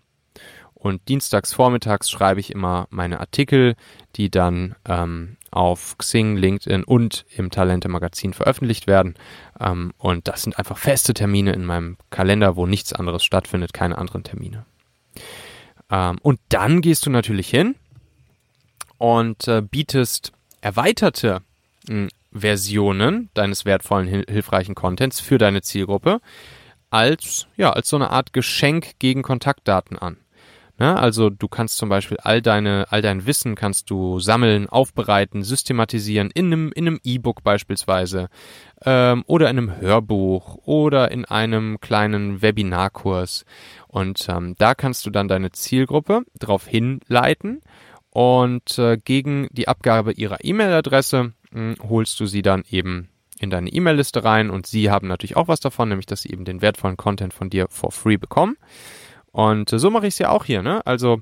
und 0.78 1.09
dienstags 1.09 1.52
vormittags 1.52 2.09
schreibe 2.09 2.40
ich 2.40 2.52
immer 2.52 2.87
meine 2.90 3.18
Artikel, 3.18 3.75
die 4.14 4.30
dann 4.30 4.76
ähm, 4.87 5.37
auf 5.50 5.99
Xing, 5.99 6.37
LinkedIn 6.37 6.85
und 6.85 7.26
im 7.35 7.50
Talente 7.50 7.88
Magazin 7.88 8.33
veröffentlicht 8.33 8.87
werden. 8.87 9.14
Ähm, 9.59 9.92
und 9.99 10.28
das 10.28 10.42
sind 10.42 10.57
einfach 10.57 10.78
feste 10.78 11.14
Termine 11.14 11.52
in 11.52 11.64
meinem 11.64 11.97
Kalender, 12.11 12.54
wo 12.54 12.66
nichts 12.66 12.92
anderes 12.92 13.25
stattfindet, 13.25 13.73
keine 13.73 13.99
anderen 13.99 14.23
Termine. 14.23 14.66
Ähm, 15.90 16.18
und 16.23 16.38
dann 16.49 16.80
gehst 16.80 17.07
du 17.07 17.11
natürlich 17.11 17.49
hin 17.49 17.75
und 18.99 19.49
äh, 19.49 19.62
bietest 19.62 20.33
erweiterte 20.61 21.42
hm, 21.88 22.09
Versionen 22.33 23.31
deines 23.35 23.65
wertvollen, 23.65 24.09
hilfreichen 24.09 24.75
Contents 24.75 25.21
für 25.21 25.39
deine 25.39 25.63
Zielgruppe 25.63 26.21
als, 26.91 27.47
ja, 27.57 27.71
als 27.71 27.89
so 27.89 27.97
eine 27.97 28.11
Art 28.11 28.33
Geschenk 28.33 28.99
gegen 28.99 29.23
Kontaktdaten 29.23 29.99
an. 29.99 30.19
Ja, 30.81 30.95
ne, 30.95 31.01
also 31.01 31.29
du 31.29 31.49
kannst 31.49 31.77
zum 31.77 31.89
Beispiel 31.89 32.19
all 32.19 32.41
deine, 32.41 32.87
all 32.91 33.03
dein 33.03 33.27
Wissen 33.27 33.57
kannst 33.57 33.91
du 33.91 34.21
sammeln, 34.21 34.69
aufbereiten, 34.69 35.43
systematisieren 35.43 36.31
in 36.33 36.47
einem, 36.47 36.73
in 36.73 36.87
einem 36.87 37.01
E-Book 37.03 37.43
beispielsweise 37.43 38.29
ähm, 38.85 39.25
oder 39.27 39.51
in 39.51 39.59
einem 39.59 39.81
Hörbuch 39.81 40.59
oder 40.65 41.11
in 41.11 41.25
einem 41.25 41.81
kleinen 41.81 42.43
Webinarkurs. 42.43 43.45
Und 43.89 44.29
ähm, 44.29 44.55
da 44.59 44.75
kannst 44.77 45.05
du 45.05 45.11
dann 45.11 45.27
deine 45.27 45.51
Zielgruppe 45.51 46.23
darauf 46.35 46.67
hinleiten 46.69 47.61
und 48.11 48.79
äh, 48.79 48.99
gegen 48.99 49.49
die 49.51 49.67
Abgabe 49.67 50.13
ihrer 50.13 50.45
E-Mail-Adresse 50.45 51.33
holst 51.55 52.19
du 52.21 52.26
sie 52.26 52.43
dann 52.43 52.64
eben 52.71 53.09
in 53.40 53.50
deine 53.50 53.71
E-Mail-Liste 53.71 54.25
rein 54.25 54.50
und 54.50 54.67
sie 54.67 54.90
haben 54.90 55.09
natürlich 55.09 55.37
auch 55.37 55.49
was 55.49 55.61
davon, 55.61 55.88
nämlich 55.88 56.07
dass 56.07 56.23
sie 56.23 56.31
eben 56.31 56.45
den 56.45 56.61
wertvollen 56.61 56.97
Content 56.97 57.33
von 57.33 57.50
dir 57.50 57.69
for 57.71 57.93
free 57.93 58.17
bekommen. 58.17 58.57
Und 59.31 59.73
äh, 59.73 59.78
so 59.78 59.90
mache 59.90 60.07
ich 60.07 60.14
es 60.14 60.19
ja 60.19 60.31
auch 60.31 60.45
hier, 60.45 60.62
ne? 60.62 60.85
Also 60.87 61.21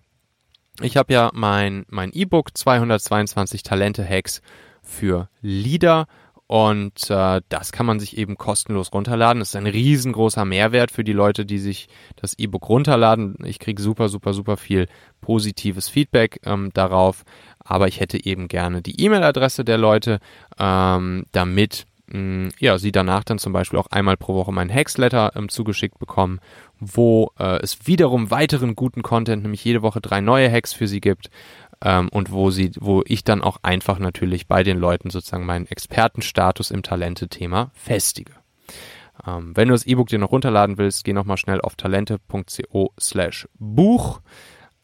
ich 0.81 0.97
habe 0.97 1.13
ja 1.13 1.31
mein 1.35 1.85
mein 1.89 2.13
E-Book 2.13 2.57
222 2.57 3.63
Talente 3.63 4.07
Hacks 4.09 4.41
für 4.83 5.29
Leader 5.41 6.07
und 6.49 7.11
äh, 7.11 7.41
das 7.49 7.73
kann 7.73 7.87
man 7.87 7.99
sich 7.99 8.17
eben 8.17 8.37
kostenlos 8.37 8.93
runterladen. 8.93 9.41
Das 9.41 9.49
ist 9.49 9.57
ein 9.57 9.67
riesengroßer 9.67 10.45
Mehrwert 10.45 10.93
für 10.93 11.03
die 11.03 11.13
Leute, 11.13 11.45
die 11.45 11.59
sich 11.59 11.89
das 12.15 12.39
E-Book 12.39 12.69
runterladen. 12.69 13.37
Ich 13.45 13.59
kriege 13.59 13.83
super, 13.83 14.09
super, 14.09 14.33
super 14.33 14.57
viel 14.57 14.87
positives 15.21 15.89
Feedback 15.89 16.41
ähm, 16.45 16.71
darauf. 16.73 17.25
Aber 17.67 17.89
ich 17.89 18.01
hätte 18.01 18.25
eben 18.25 18.49
gerne 18.49 18.81
die 18.81 19.01
E-Mail-Adresse 19.01 19.65
der 19.65 19.79
Leute, 19.79 20.21
ähm, 20.59 21.27
damit 21.33 21.87
mh, 22.07 22.19
mm, 22.19 22.49
ja, 22.59 22.79
sie 22.79 22.93
danach 22.93 23.25
dann 23.25 23.39
zum 23.39 23.53
Beispiel 23.53 23.79
auch 23.79 23.89
einmal 23.89 24.17
pro 24.17 24.35
Woche 24.35 24.53
meinen 24.53 24.71
Hexletter 24.71 25.33
ähm, 25.35 25.49
zugeschickt 25.49 25.99
bekommen, 25.99 26.41
wo 26.79 27.33
äh, 27.39 27.61
es 27.63 27.87
wiederum 27.87 28.31
weiteren 28.31 28.77
guten 28.77 29.03
Content, 29.03 29.43
nämlich 29.43 29.65
jede 29.65 29.83
Woche 29.83 30.01
drei 30.01 30.21
neue 30.21 30.51
Hacks 30.51 30.73
für 30.73 30.87
sie 30.87 31.01
gibt 31.01 31.31
ähm, 31.83 32.09
und 32.11 32.31
wo 32.31 32.51
sie, 32.51 32.71
wo 32.79 33.03
ich 33.07 33.25
dann 33.25 33.43
auch 33.43 33.59
einfach 33.63 33.99
natürlich 33.99 34.47
bei 34.47 34.63
den 34.63 34.79
Leuten 34.79 35.11
sozusagen 35.11 35.47
meinen 35.47 35.67
Expertenstatus 35.67 36.71
im 36.71 36.83
Talente-Thema 36.83 37.71
festige. 37.75 38.33
Ähm, 39.27 39.57
wenn 39.57 39.69
du 39.69 39.75
das 39.75 39.87
E-Book 39.87 40.09
dir 40.09 40.19
noch 40.19 40.33
runterladen 40.33 40.79
willst, 40.79 41.05
geh 41.05 41.13
nochmal 41.13 41.37
schnell 41.37 41.61
auf 41.61 41.77
talente.co 41.77 42.93
slash 43.01 43.49
Buch. 43.59 44.21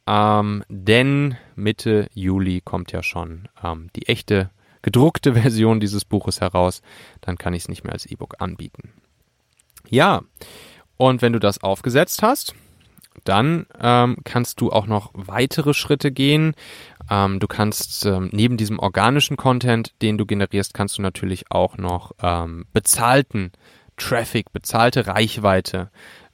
Ähm, 0.06 0.64
denn 0.68 1.36
Mitte 1.54 2.08
Juli 2.14 2.60
kommt 2.60 2.92
ja 2.92 3.02
schon 3.02 3.48
ähm, 3.62 3.88
die 3.94 4.08
echte 4.08 4.50
gedruckte 4.82 5.34
Version 5.40 5.80
dieses 5.80 6.04
Buches 6.04 6.40
heraus. 6.40 6.82
Dann 7.20 7.38
kann 7.38 7.54
ich 7.54 7.62
es 7.62 7.68
nicht 7.68 7.84
mehr 7.84 7.92
als 7.92 8.06
E-Book 8.06 8.36
anbieten. 8.38 8.92
Ja, 9.88 10.22
und 10.96 11.22
wenn 11.22 11.32
du 11.32 11.38
das 11.38 11.62
aufgesetzt 11.62 12.22
hast, 12.22 12.54
dann 13.24 13.66
ähm, 13.80 14.16
kannst 14.24 14.60
du 14.60 14.70
auch 14.72 14.86
noch 14.86 15.10
weitere 15.14 15.74
Schritte 15.74 16.10
gehen. 16.10 16.54
Ähm, 17.10 17.40
du 17.40 17.46
kannst 17.46 18.06
ähm, 18.06 18.30
neben 18.32 18.56
diesem 18.56 18.78
organischen 18.78 19.36
Content, 19.36 19.92
den 20.02 20.18
du 20.18 20.26
generierst, 20.26 20.74
kannst 20.74 20.98
du 20.98 21.02
natürlich 21.02 21.50
auch 21.50 21.76
noch 21.76 22.12
ähm, 22.22 22.66
bezahlten 22.72 23.52
Traffic, 24.02 24.52
bezahlte 24.52 25.06
Reichweite 25.06 25.90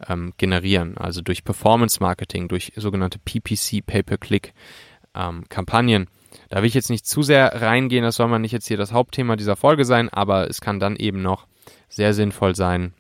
ähm, 0.08 0.32
generieren. 0.36 0.96
Also 0.96 1.20
durch 1.20 1.44
Performance 1.44 1.98
Marketing, 2.00 2.48
durch 2.48 2.72
sogenannte 2.76 3.18
PPC, 3.18 3.84
Pay-per-Click 3.84 4.54
ähm, 5.14 5.44
Kampagnen. 5.48 6.08
Da 6.48 6.58
will 6.58 6.66
ich 6.68 6.74
jetzt 6.74 6.90
nicht 6.90 7.06
zu 7.06 7.22
sehr 7.22 7.60
reingehen, 7.60 8.04
das 8.04 8.16
soll 8.16 8.28
man 8.28 8.42
nicht 8.42 8.52
jetzt 8.52 8.68
hier 8.68 8.76
das 8.76 8.92
Hauptthema 8.92 9.36
dieser 9.36 9.56
Folge 9.56 9.84
sein, 9.84 10.08
aber 10.08 10.48
es 10.48 10.60
kann 10.60 10.80
dann 10.80 10.96
eben 10.96 11.22
noch 11.22 11.46
sehr 11.88 12.14
sinnvoll 12.14 12.54
sein, 12.54 12.92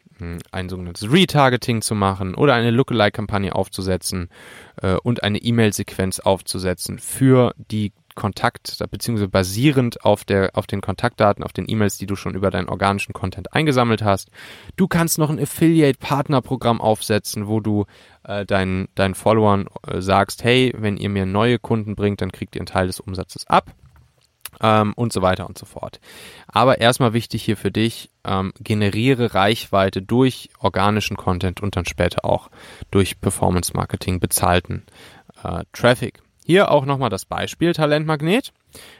ein 0.50 0.68
sogenanntes 0.68 1.10
Retargeting 1.12 1.80
zu 1.82 1.94
machen 1.94 2.34
oder 2.34 2.54
eine 2.54 2.70
Lookalike-Kampagne 2.70 3.54
aufzusetzen 3.54 4.30
äh, 4.82 4.94
und 4.94 5.22
eine 5.22 5.38
E-Mail-Sequenz 5.38 6.20
aufzusetzen 6.20 6.98
für 6.98 7.54
die 7.70 7.92
Kontakt, 8.18 8.76
beziehungsweise 8.90 9.28
basierend 9.28 10.04
auf, 10.04 10.24
der, 10.24 10.50
auf 10.54 10.66
den 10.66 10.80
Kontaktdaten, 10.80 11.44
auf 11.44 11.52
den 11.52 11.70
E-Mails, 11.70 11.98
die 11.98 12.06
du 12.06 12.16
schon 12.16 12.34
über 12.34 12.50
deinen 12.50 12.68
organischen 12.68 13.12
Content 13.12 13.54
eingesammelt 13.54 14.02
hast. 14.02 14.28
Du 14.74 14.88
kannst 14.88 15.18
noch 15.18 15.30
ein 15.30 15.38
Affiliate-Partner-Programm 15.38 16.80
aufsetzen, 16.80 17.46
wo 17.46 17.60
du 17.60 17.86
äh, 18.24 18.44
deinen, 18.44 18.88
deinen 18.96 19.14
Followern 19.14 19.68
äh, 19.86 20.00
sagst, 20.00 20.42
hey, 20.42 20.74
wenn 20.76 20.96
ihr 20.96 21.10
mir 21.10 21.26
neue 21.26 21.60
Kunden 21.60 21.94
bringt, 21.94 22.20
dann 22.20 22.32
kriegt 22.32 22.56
ihr 22.56 22.60
einen 22.60 22.66
Teil 22.66 22.88
des 22.88 22.98
Umsatzes 22.98 23.46
ab 23.46 23.72
ähm, 24.60 24.94
und 24.94 25.12
so 25.12 25.22
weiter 25.22 25.46
und 25.46 25.56
so 25.56 25.64
fort. 25.64 26.00
Aber 26.48 26.80
erstmal 26.80 27.12
wichtig 27.12 27.44
hier 27.44 27.56
für 27.56 27.70
dich, 27.70 28.10
ähm, 28.24 28.52
generiere 28.58 29.34
Reichweite 29.34 30.02
durch 30.02 30.50
organischen 30.58 31.16
Content 31.16 31.62
und 31.62 31.76
dann 31.76 31.86
später 31.86 32.24
auch 32.24 32.50
durch 32.90 33.20
Performance 33.20 33.72
Marketing 33.74 34.18
bezahlten 34.18 34.82
äh, 35.44 35.62
Traffic. 35.72 36.20
Hier 36.50 36.70
auch 36.70 36.86
nochmal 36.86 37.10
das 37.10 37.26
Beispiel 37.26 37.74
Talentmagnet. 37.74 38.54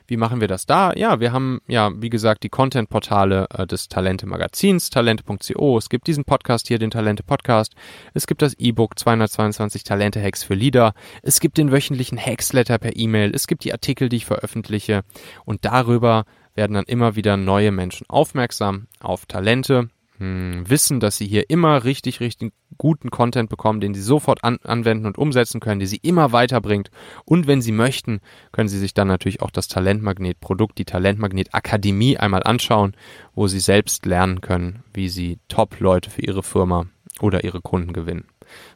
Wie 0.06 0.18
machen 0.18 0.42
wir 0.42 0.48
das 0.48 0.66
da? 0.66 0.92
Ja, 0.92 1.18
wir 1.18 1.32
haben 1.32 1.62
ja, 1.66 1.90
wie 1.96 2.10
gesagt, 2.10 2.42
die 2.42 2.50
Content-Portale 2.50 3.46
äh, 3.48 3.66
des 3.66 3.88
Talente-Magazins, 3.88 4.90
talente.co. 4.90 5.78
Es 5.78 5.88
gibt 5.88 6.08
diesen 6.08 6.24
Podcast 6.24 6.68
hier, 6.68 6.78
den 6.78 6.90
Talente-Podcast. 6.90 7.72
Es 8.12 8.26
gibt 8.26 8.42
das 8.42 8.52
E-Book 8.58 8.98
222 8.98 9.82
Talente-Hacks 9.82 10.44
für 10.44 10.52
Leader. 10.52 10.92
Es 11.22 11.40
gibt 11.40 11.56
den 11.56 11.72
wöchentlichen 11.72 12.18
Hacksletter 12.18 12.76
per 12.76 12.94
E-Mail. 12.94 13.34
Es 13.34 13.46
gibt 13.46 13.64
die 13.64 13.72
Artikel, 13.72 14.10
die 14.10 14.16
ich 14.16 14.26
veröffentliche. 14.26 15.00
Und 15.46 15.64
darüber 15.64 16.26
werden 16.54 16.74
dann 16.74 16.84
immer 16.84 17.16
wieder 17.16 17.38
neue 17.38 17.72
Menschen 17.72 18.04
aufmerksam 18.10 18.88
auf 19.00 19.24
Talente 19.24 19.88
wissen, 20.18 21.00
dass 21.00 21.16
sie 21.16 21.26
hier 21.26 21.48
immer 21.48 21.84
richtig, 21.84 22.20
richtig 22.20 22.52
guten 22.76 23.10
Content 23.10 23.48
bekommen, 23.48 23.80
den 23.80 23.94
sie 23.94 24.02
sofort 24.02 24.42
an 24.42 24.58
anwenden 24.64 25.06
und 25.06 25.18
umsetzen 25.18 25.60
können, 25.60 25.80
die 25.80 25.86
sie 25.86 26.00
immer 26.02 26.32
weiterbringt. 26.32 26.90
Und 27.24 27.46
wenn 27.46 27.62
sie 27.62 27.72
möchten, 27.72 28.20
können 28.52 28.68
sie 28.68 28.78
sich 28.78 28.94
dann 28.94 29.08
natürlich 29.08 29.42
auch 29.42 29.50
das 29.50 29.68
Talentmagnet-Produkt, 29.68 30.78
die 30.78 30.84
Talentmagnet-Akademie 30.84 32.18
einmal 32.18 32.42
anschauen, 32.42 32.96
wo 33.34 33.46
sie 33.46 33.60
selbst 33.60 34.06
lernen 34.06 34.40
können, 34.40 34.82
wie 34.92 35.08
sie 35.08 35.38
Top-Leute 35.48 36.10
für 36.10 36.22
ihre 36.22 36.42
Firma 36.42 36.86
oder 37.20 37.44
ihre 37.44 37.60
Kunden 37.60 37.92
gewinnen. 37.92 38.26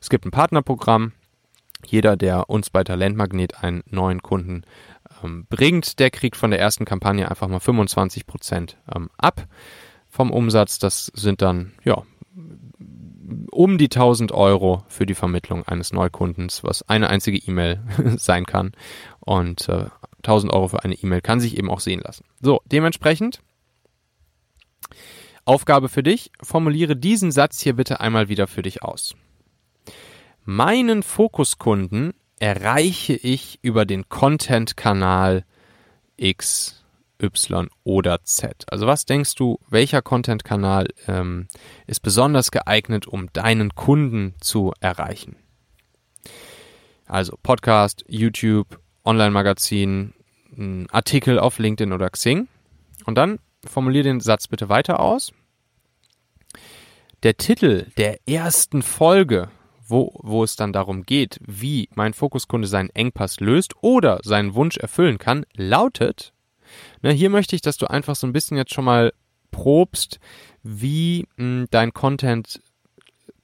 Es 0.01 0.11
gibt 0.11 0.25
ein 0.25 0.31
Partnerprogramm. 0.31 1.13
Jeder, 1.85 2.17
der 2.17 2.49
uns 2.49 2.71
bei 2.71 2.85
Talentmagnet 2.85 3.65
einen 3.65 3.83
neuen 3.91 4.23
Kunden 4.23 4.63
ähm, 5.25 5.47
bringt, 5.49 5.99
der 5.99 6.11
kriegt 6.11 6.37
von 6.37 6.53
der 6.53 6.61
ersten 6.61 6.85
Kampagne 6.85 7.29
einfach 7.29 7.49
mal 7.49 7.59
25 7.59 8.27
Prozent 8.27 8.79
ähm, 8.95 9.11
ab 9.17 9.49
vom 10.13 10.31
Umsatz. 10.31 10.79
Das 10.79 11.11
sind 11.15 11.41
dann, 11.43 11.73
ja, 11.85 12.03
um 13.51 13.79
die 13.79 13.87
1000 13.87 14.31
Euro 14.31 14.85
für 14.89 15.07
die 15.07 15.15
Vermittlung 15.15 15.67
eines 15.67 15.93
Neukundens, 15.93 16.63
was 16.63 16.89
eine 16.89 17.09
einzige 17.09 17.39
E-Mail 17.39 17.81
sein 18.19 18.45
kann. 18.45 18.73
Und 19.21 19.69
äh, 19.69 19.87
1000 20.19 20.53
Euro 20.53 20.69
für 20.69 20.85
eine 20.85 20.95
E-Mail 20.95 21.23
kann 21.23 21.41
sich 21.41 21.57
eben 21.57 21.71
auch 21.71 21.81
sehen 21.81 22.01
lassen. 22.01 22.25
So, 22.41 22.61
dementsprechend 22.67 23.41
Aufgabe 25.45 25.89
für 25.89 26.03
dich, 26.03 26.31
formuliere 26.43 26.95
diesen 26.95 27.33
Satz 27.33 27.61
hier 27.61 27.75
bitte 27.75 28.01
einmal 28.01 28.29
wieder 28.29 28.47
für 28.47 28.63
dich 28.63 28.83
aus. 28.83 29.17
Meinen 30.45 31.03
Fokuskunden 31.03 32.13
erreiche 32.39 33.15
ich 33.15 33.59
über 33.63 33.87
den 33.87 34.09
Content-Kanal 34.09 35.45
X, 36.17 36.82
Y 37.23 37.69
oder 37.85 38.23
Z. 38.25 38.65
Also 38.71 38.87
was 38.87 39.05
denkst 39.05 39.35
du, 39.37 39.59
welcher 39.69 40.03
Content-Kanal 40.03 40.89
ähm, 41.07 41.49
ist 41.87 42.01
besonders 42.01 42.51
geeignet, 42.51 43.07
um 43.07 43.33
deinen 43.33 43.75
Kunden 43.75 44.35
zu 44.41 44.73
erreichen? 44.81 45.37
Also 47.07 47.39
Podcast, 47.43 48.05
YouTube, 48.09 48.81
Online-Magazin, 49.05 50.15
Artikel 50.91 51.39
auf 51.39 51.59
LinkedIn 51.59 51.93
oder 51.93 52.11
Xing. 52.11 52.49
Und 53.05 53.17
dann 53.17 53.39
formuliere 53.67 54.05
den 54.05 54.21
Satz 54.21 54.49
bitte 54.49 54.69
weiter 54.69 55.01
aus. 55.01 55.33
Der 57.23 57.37
Titel 57.37 57.87
der 57.97 58.19
ersten 58.27 58.83
Folge, 58.83 59.49
wo, 59.87 60.19
wo 60.23 60.43
es 60.43 60.57
dann 60.57 60.73
darum 60.73 61.05
geht, 61.05 61.39
wie 61.47 61.89
mein 61.95 62.15
Fokuskunde 62.15 62.67
seinen 62.67 62.91
Engpass 62.91 63.41
löst 63.41 63.75
oder 63.81 64.21
seinen 64.25 64.55
Wunsch 64.55 64.77
erfüllen 64.77 65.19
kann, 65.19 65.45
lautet, 65.55 66.32
ne, 67.03 67.13
hier 67.13 67.31
möchte 67.31 67.55
ich, 67.55 67.63
dass 67.63 67.77
du 67.77 67.87
einfach 67.87 68.17
so 68.17 68.27
ein 68.27 68.33
bisschen 68.33 68.57
jetzt 68.57 68.75
schon 68.75 68.85
mal 68.85 69.13
probst, 69.51 70.19
wie 70.63 71.27
mh, 71.37 71.67
dein 71.71 71.93
Content 71.93 72.61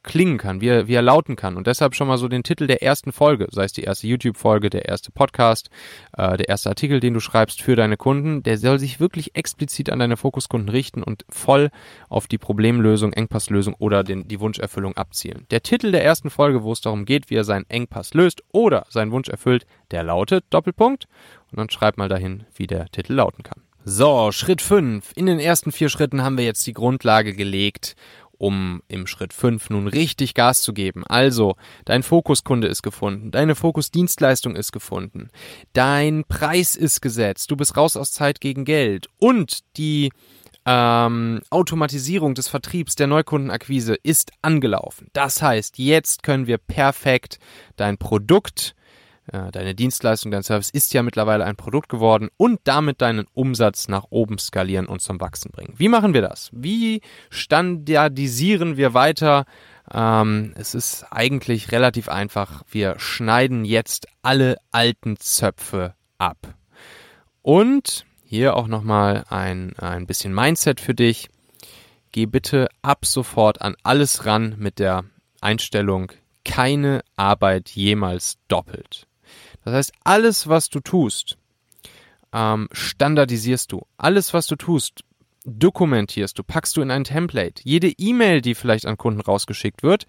klingen 0.09 0.38
kann, 0.38 0.61
wie 0.61 0.69
er, 0.69 0.88
wie 0.88 0.95
er 0.95 1.03
lauten 1.03 1.37
kann. 1.37 1.57
Und 1.57 1.67
deshalb 1.67 1.95
schon 1.95 2.09
mal 2.09 2.19
so 2.19 2.27
den 2.27 2.43
Titel 2.43 2.67
der 2.67 2.83
ersten 2.83 3.12
Folge, 3.12 3.47
sei 3.53 3.65
es 3.65 3.73
die 3.73 3.85
erste 3.85 4.09
YouTube-Folge, 4.09 4.71
der 4.71 4.87
erste 4.87 5.12
Podcast, 5.12 5.69
äh, 6.17 6.37
der 6.37 6.49
erste 6.49 6.71
Artikel, 6.71 6.99
den 6.99 7.15
du 7.15 7.21
schreibst 7.21 7.62
für 7.62 7.77
deine 7.77 7.97
Kunden, 7.97 8.43
der 8.43 8.59
soll 8.59 8.79
sich 8.79 8.99
wirklich 8.99 9.37
explizit 9.37 9.91
an 9.91 9.99
deine 9.99 10.17
Fokuskunden 10.17 10.71
richten 10.71 11.03
und 11.03 11.25
voll 11.29 11.71
auf 12.09 12.27
die 12.27 12.38
Problemlösung, 12.38 13.12
Engpasslösung 13.12 13.75
oder 13.79 14.03
den, 14.03 14.27
die 14.27 14.41
Wunscherfüllung 14.41 14.97
abzielen. 14.97 15.47
Der 15.50 15.62
Titel 15.62 15.93
der 15.93 16.05
ersten 16.05 16.31
Folge, 16.31 16.62
wo 16.62 16.73
es 16.73 16.81
darum 16.81 17.05
geht, 17.05 17.29
wie 17.29 17.37
er 17.37 17.45
seinen 17.45 17.69
Engpass 17.69 18.15
löst 18.15 18.43
oder 18.50 18.87
seinen 18.88 19.12
Wunsch 19.12 19.29
erfüllt, 19.29 19.67
der 19.91 20.03
lautet 20.03 20.45
Doppelpunkt. 20.50 21.07
Und 21.50 21.59
dann 21.59 21.71
schreib 21.71 21.99
mal 21.99 22.09
dahin, 22.09 22.45
wie 22.55 22.67
der 22.67 22.87
Titel 22.87 23.12
lauten 23.12 23.43
kann. 23.43 23.62
So, 23.85 24.33
Schritt 24.33 24.61
5. 24.61 25.12
In 25.15 25.27
den 25.27 25.38
ersten 25.38 25.73
vier 25.73 25.88
Schritten 25.88 26.23
haben 26.23 26.37
wir 26.37 26.45
jetzt 26.45 26.67
die 26.67 26.75
Grundlage 26.75 27.35
gelegt 27.35 27.97
um 28.38 28.83
im 28.88 29.07
Schritt 29.07 29.33
5 29.33 29.71
nun 29.71 29.88
richtig 29.88 30.35
Gas 30.35 30.62
zu 30.62 30.73
geben. 30.73 31.04
Also, 31.07 31.57
dein 31.85 32.02
Fokuskunde 32.02 32.68
ist 32.68 32.83
gefunden, 32.83 33.30
deine 33.30 33.54
Fokusdienstleistung 33.54 34.57
ist 34.57 34.73
gefunden, 34.73 35.28
dein 35.73 36.25
Preis 36.25 36.76
ist 36.76 37.00
gesetzt, 37.00 37.50
du 37.50 37.57
bist 37.57 37.76
raus 37.76 37.97
aus 37.97 38.12
Zeit 38.12 38.40
gegen 38.40 38.64
Geld 38.64 39.09
und 39.18 39.61
die 39.76 40.11
ähm, 40.64 41.40
Automatisierung 41.50 42.35
des 42.35 42.49
Vertriebs 42.49 42.95
der 42.95 43.07
Neukundenakquise 43.07 43.95
ist 43.95 44.33
angelaufen. 44.42 45.09
Das 45.14 45.40
heißt, 45.40 45.78
jetzt 45.78 46.23
können 46.23 46.47
wir 46.47 46.59
perfekt 46.59 47.38
dein 47.76 47.97
Produkt 47.97 48.75
deine 49.32 49.75
Dienstleistung, 49.75 50.30
dein 50.30 50.42
Service 50.42 50.70
ist 50.70 50.94
ja 50.94 51.02
mittlerweile 51.02 51.44
ein 51.44 51.56
Produkt 51.56 51.88
geworden 51.88 52.28
und 52.37 52.61
damit 52.64 53.00
deinen 53.00 53.26
Umsatz 53.35 53.88
nach 53.88 54.06
oben 54.11 54.38
skalieren 54.38 54.87
und 54.87 55.00
zum 55.00 55.20
Wachsen 55.20 55.50
bringen. 55.50 55.75
Wie 55.76 55.88
machen 55.88 56.14
wir 56.14 56.23
das? 56.23 56.50
Wie 56.52 57.00
standardisieren 57.30 58.76
wir 58.76 58.94
weiter? 58.94 59.44
Ähm, 59.92 60.52
es 60.56 60.75
ist 60.75 61.06
eigentlich 61.11 61.73
relativ 61.73 62.08
einfach. 62.08 62.62
Wir 62.70 62.99
schneiden 62.99 63.64
jetzt 63.64 64.06
alle 64.23 64.56
alten 64.70 65.16
Zöpfe 65.16 65.94
ab. 66.18 66.54
Und 67.42 68.04
hier 68.25 68.56
auch 68.56 68.66
nochmal 68.66 69.25
ein, 69.30 69.75
ein 69.78 70.06
bisschen 70.06 70.35
Mindset 70.35 70.80
für 70.80 70.94
dich. 70.94 71.30
Geh 72.12 72.26
bitte 72.26 72.68
ab 72.82 73.06
sofort 73.06 73.62
an 73.62 73.75
alles 73.82 74.26
ran 74.26 74.56
mit 74.58 74.78
der 74.78 75.04
Einstellung, 75.40 76.12
keine 76.44 77.02
Arbeit 77.16 77.70
jemals 77.70 78.38
doppelt. 78.49 79.08
Das 79.71 79.77
heißt, 79.89 79.93
alles, 80.05 80.49
was 80.49 80.69
du 80.69 80.81
tust, 80.81 81.37
ähm, 82.33 82.69
standardisierst 82.73 83.73
du. 83.73 83.87
Alles, 83.97 84.35
was 84.35 84.47
du 84.47 84.57
tust, 84.57 85.04
dokumentierst 85.45 86.39
du, 86.39 86.43
packst 86.43 86.76
du 86.76 86.83
in 86.83 86.91
ein 86.91 87.04
Template. 87.04 87.63
Jede 87.65 87.89
E-Mail, 87.89 88.41
die 88.41 88.54
vielleicht 88.54 88.87
an 88.87 88.99
Kunden 88.99 89.21
rausgeschickt 89.21 89.83
wird, 89.83 90.07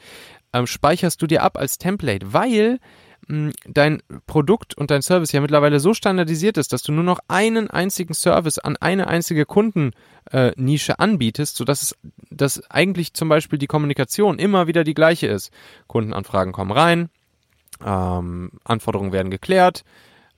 ähm, 0.54 0.68
speicherst 0.68 1.22
du 1.22 1.28
dir 1.28 1.44
ab 1.44 1.58
als 1.58 1.78
Template, 1.78 2.34
weil 2.34 2.80
mh, 3.28 3.52
dein 3.66 4.02
Produkt 4.28 4.78
und 4.78 4.92
dein 4.92 5.02
Service 5.02 5.32
ja 5.32 5.42
mittlerweile 5.42 5.80
so 5.80 5.94
standardisiert 5.94 6.58
ist, 6.58 6.74
dass 6.74 6.84
du 6.84 6.92
nur 6.92 7.04
noch 7.04 7.20
einen 7.28 7.70
einzigen 7.70 8.14
Service 8.14 8.60
an 8.60 8.76
eine 8.78 9.08
einzige 9.08 9.46
Kundennische 9.46 10.92
äh, 10.92 10.96
anbietest, 10.98 11.56
sodass 11.56 11.84
es 11.84 11.98
dass 12.32 12.70
eigentlich 12.70 13.14
zum 13.14 13.30
Beispiel 13.30 13.60
die 13.60 13.68
Kommunikation 13.68 14.40
immer 14.40 14.68
wieder 14.68 14.84
die 14.84 14.94
gleiche 14.94 15.28
ist. 15.28 15.52
Kundenanfragen 15.88 16.54
kommen 16.54 16.72
rein, 16.72 17.10
ähm, 17.84 18.52
Anforderungen 18.64 19.12
werden 19.14 19.32
geklärt, 19.32 19.84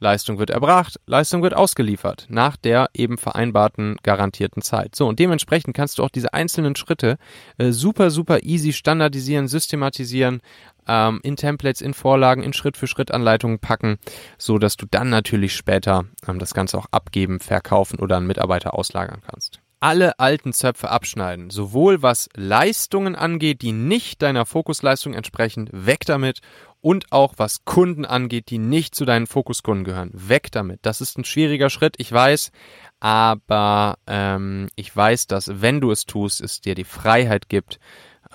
Leistung 0.01 0.39
wird 0.39 0.49
erbracht, 0.49 0.99
Leistung 1.05 1.43
wird 1.43 1.53
ausgeliefert 1.53 2.25
nach 2.27 2.57
der 2.57 2.89
eben 2.93 3.19
vereinbarten 3.19 3.97
garantierten 4.01 4.63
Zeit. 4.63 4.95
So, 4.95 5.07
und 5.07 5.19
dementsprechend 5.19 5.75
kannst 5.75 5.99
du 5.99 6.03
auch 6.03 6.09
diese 6.09 6.33
einzelnen 6.33 6.75
Schritte 6.75 7.17
äh, 7.59 7.71
super, 7.71 8.09
super 8.09 8.41
easy 8.41 8.73
standardisieren, 8.73 9.47
systematisieren, 9.47 10.41
ähm, 10.87 11.19
in 11.21 11.35
Templates, 11.35 11.81
in 11.81 11.93
Vorlagen, 11.93 12.41
in 12.41 12.53
Schritt-für-Schritt-Anleitungen 12.53 13.59
packen, 13.59 13.99
so 14.39 14.57
dass 14.57 14.75
du 14.75 14.87
dann 14.89 15.09
natürlich 15.09 15.55
später 15.55 16.05
ähm, 16.27 16.39
das 16.39 16.55
Ganze 16.55 16.79
auch 16.79 16.87
abgeben, 16.89 17.39
verkaufen 17.39 17.99
oder 17.99 18.17
an 18.17 18.25
Mitarbeiter 18.25 18.73
auslagern 18.73 19.21
kannst 19.29 19.61
alle 19.83 20.19
alten 20.19 20.53
Zöpfe 20.53 20.91
abschneiden, 20.91 21.49
sowohl 21.49 22.03
was 22.03 22.29
Leistungen 22.35 23.15
angeht, 23.15 23.63
die 23.63 23.71
nicht 23.71 24.21
deiner 24.21 24.45
Fokusleistung 24.45 25.15
entsprechen, 25.15 25.67
weg 25.71 26.01
damit 26.05 26.39
und 26.81 27.11
auch 27.11 27.35
was 27.37 27.63
Kunden 27.63 28.05
angeht, 28.05 28.49
die 28.49 28.57
nicht 28.57 28.95
zu 28.95 29.05
deinen 29.05 29.27
Fokuskunden 29.27 29.83
gehören. 29.85 30.11
Weg 30.13 30.51
damit. 30.51 30.79
Das 30.81 30.99
ist 30.99 31.17
ein 31.17 31.25
schwieriger 31.25 31.69
Schritt, 31.69 31.95
ich 31.97 32.11
weiß, 32.11 32.51
aber 32.99 33.97
ähm, 34.07 34.69
ich 34.75 34.95
weiß, 34.95 35.27
dass 35.27 35.61
wenn 35.61 35.79
du 35.79 35.91
es 35.91 36.05
tust, 36.05 36.41
es 36.41 36.61
dir 36.61 36.75
die 36.75 36.83
Freiheit 36.83 37.49
gibt, 37.49 37.79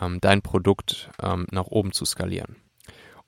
ähm, 0.00 0.18
dein 0.20 0.42
Produkt 0.42 1.11
ähm, 1.22 1.46
nach 1.50 1.66
oben 1.66 1.92
zu 1.92 2.04
skalieren. 2.04 2.56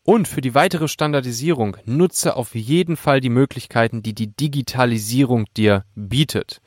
Und 0.02 0.26
für 0.26 0.40
die 0.40 0.54
weitere 0.54 0.88
Standardisierung 0.88 1.76
nutze 1.84 2.34
auf 2.34 2.54
jeden 2.54 2.96
Fall 2.96 3.20
die 3.20 3.28
Möglichkeiten, 3.28 4.02
die 4.02 4.14
die 4.14 4.34
Digitalisierung 4.34 5.44
dir 5.54 5.84
bietet. 5.94 6.62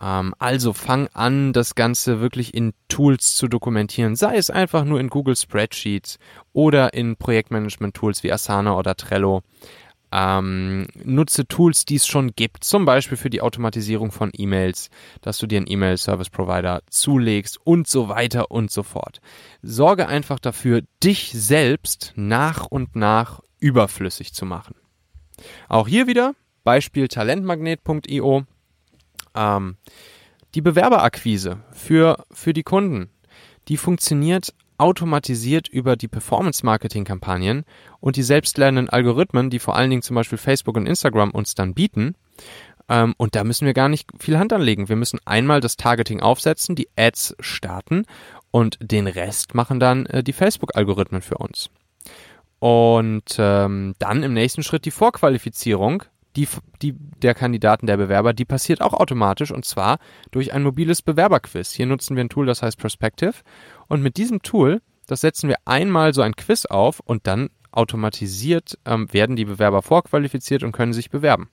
Ähm, 0.00 0.34
also 0.38 0.72
fang 0.72 1.08
an, 1.14 1.52
das 1.52 1.74
Ganze 1.74 2.20
wirklich 2.20 2.54
in 2.54 2.72
Tools 2.88 3.34
zu 3.34 3.48
dokumentieren, 3.48 4.16
sei 4.16 4.36
es 4.36 4.50
einfach 4.50 4.84
nur 4.84 5.00
in 5.00 5.08
Google 5.08 5.36
Spreadsheets 5.36 6.18
oder 6.52 6.94
in 6.94 7.16
Projektmanagement-Tools 7.16 8.22
wie 8.22 8.32
Asana 8.32 8.76
oder 8.76 8.94
Trello. 8.96 9.42
Ähm, 10.12 10.86
nutze 11.02 11.46
Tools, 11.48 11.84
die 11.84 11.96
es 11.96 12.06
schon 12.06 12.32
gibt, 12.36 12.62
zum 12.62 12.84
Beispiel 12.84 13.16
für 13.16 13.28
die 13.28 13.40
Automatisierung 13.40 14.12
von 14.12 14.30
E-Mails, 14.32 14.88
dass 15.20 15.38
du 15.38 15.46
dir 15.46 15.58
einen 15.58 15.66
E-Mail-Service-Provider 15.68 16.82
zulegst 16.88 17.58
und 17.64 17.88
so 17.88 18.08
weiter 18.08 18.50
und 18.50 18.70
so 18.70 18.82
fort. 18.82 19.20
Sorge 19.62 20.06
einfach 20.06 20.38
dafür, 20.38 20.82
dich 21.02 21.32
selbst 21.32 22.12
nach 22.14 22.66
und 22.66 22.94
nach 22.94 23.40
überflüssig 23.58 24.32
zu 24.32 24.46
machen. 24.46 24.76
Auch 25.68 25.88
hier 25.88 26.06
wieder 26.06 26.34
Beispiel 26.62 27.08
talentmagnet.io 27.08 28.44
ähm, 29.36 29.76
die 30.54 30.62
Bewerberakquise 30.62 31.60
für, 31.72 32.24
für 32.32 32.52
die 32.52 32.62
Kunden, 32.62 33.10
die 33.68 33.76
funktioniert 33.76 34.54
automatisiert 34.78 35.68
über 35.68 35.96
die 35.96 36.08
Performance-Marketing-Kampagnen 36.08 37.64
und 38.00 38.16
die 38.16 38.22
selbstlernenden 38.22 38.90
Algorithmen, 38.90 39.50
die 39.50 39.58
vor 39.58 39.76
allen 39.76 39.90
Dingen 39.90 40.02
zum 40.02 40.16
Beispiel 40.16 40.38
Facebook 40.38 40.76
und 40.76 40.86
Instagram 40.86 41.30
uns 41.30 41.54
dann 41.54 41.74
bieten. 41.74 42.14
Ähm, 42.88 43.14
und 43.16 43.34
da 43.34 43.44
müssen 43.44 43.66
wir 43.66 43.74
gar 43.74 43.88
nicht 43.88 44.10
viel 44.18 44.38
Hand 44.38 44.52
anlegen. 44.52 44.88
Wir 44.88 44.96
müssen 44.96 45.18
einmal 45.24 45.60
das 45.60 45.76
Targeting 45.76 46.20
aufsetzen, 46.20 46.76
die 46.76 46.88
Ads 46.96 47.36
starten 47.40 48.04
und 48.50 48.78
den 48.80 49.06
Rest 49.06 49.54
machen 49.54 49.80
dann 49.80 50.06
äh, 50.06 50.22
die 50.22 50.32
Facebook-Algorithmen 50.32 51.22
für 51.22 51.38
uns. 51.38 51.70
Und 52.58 53.36
ähm, 53.38 53.94
dann 53.98 54.22
im 54.22 54.32
nächsten 54.32 54.62
Schritt 54.62 54.84
die 54.84 54.90
Vorqualifizierung 54.90 56.04
die, 56.36 56.48
die 56.82 56.94
der 57.22 57.34
Kandidaten, 57.34 57.86
der 57.86 57.96
Bewerber, 57.96 58.32
die 58.32 58.44
passiert 58.44 58.82
auch 58.82 58.92
automatisch 58.92 59.50
und 59.50 59.64
zwar 59.64 59.98
durch 60.30 60.52
ein 60.52 60.62
mobiles 60.62 61.02
Bewerberquiz. 61.02 61.72
Hier 61.72 61.86
nutzen 61.86 62.16
wir 62.16 62.24
ein 62.24 62.28
Tool, 62.28 62.46
das 62.46 62.62
heißt 62.62 62.78
Perspective 62.78 63.34
und 63.88 64.02
mit 64.02 64.16
diesem 64.16 64.42
Tool, 64.42 64.82
das 65.06 65.20
setzen 65.20 65.48
wir 65.48 65.56
einmal 65.64 66.12
so 66.14 66.22
ein 66.22 66.36
Quiz 66.36 66.66
auf 66.66 67.00
und 67.00 67.26
dann 67.26 67.48
automatisiert 67.72 68.78
ähm, 68.84 69.12
werden 69.12 69.36
die 69.36 69.44
Bewerber 69.44 69.82
vorqualifiziert 69.82 70.62
und 70.62 70.72
können 70.72 70.92
sich 70.92 71.10
bewerben. 71.10 71.50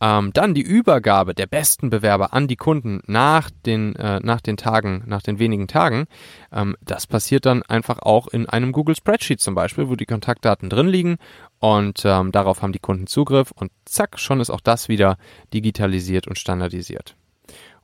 Ähm, 0.00 0.32
dann 0.32 0.54
die 0.54 0.62
Übergabe 0.62 1.34
der 1.34 1.46
besten 1.46 1.90
Bewerber 1.90 2.32
an 2.32 2.46
die 2.46 2.56
Kunden 2.56 3.02
nach 3.06 3.50
den, 3.66 3.96
äh, 3.96 4.20
nach 4.22 4.40
den 4.40 4.56
Tagen, 4.56 5.02
nach 5.06 5.22
den 5.22 5.38
wenigen 5.38 5.66
Tagen. 5.66 6.06
Ähm, 6.52 6.76
das 6.80 7.06
passiert 7.06 7.46
dann 7.46 7.62
einfach 7.64 7.98
auch 7.98 8.28
in 8.28 8.48
einem 8.48 8.72
Google 8.72 8.94
Spreadsheet 8.94 9.40
zum 9.40 9.54
Beispiel, 9.54 9.88
wo 9.88 9.96
die 9.96 10.06
Kontaktdaten 10.06 10.70
drin 10.70 10.88
liegen 10.88 11.18
und 11.58 12.02
ähm, 12.04 12.32
darauf 12.32 12.62
haben 12.62 12.72
die 12.72 12.78
Kunden 12.78 13.06
Zugriff 13.06 13.50
und 13.50 13.72
zack, 13.84 14.20
schon 14.20 14.40
ist 14.40 14.50
auch 14.50 14.60
das 14.60 14.88
wieder 14.88 15.16
digitalisiert 15.52 16.28
und 16.28 16.38
standardisiert. 16.38 17.16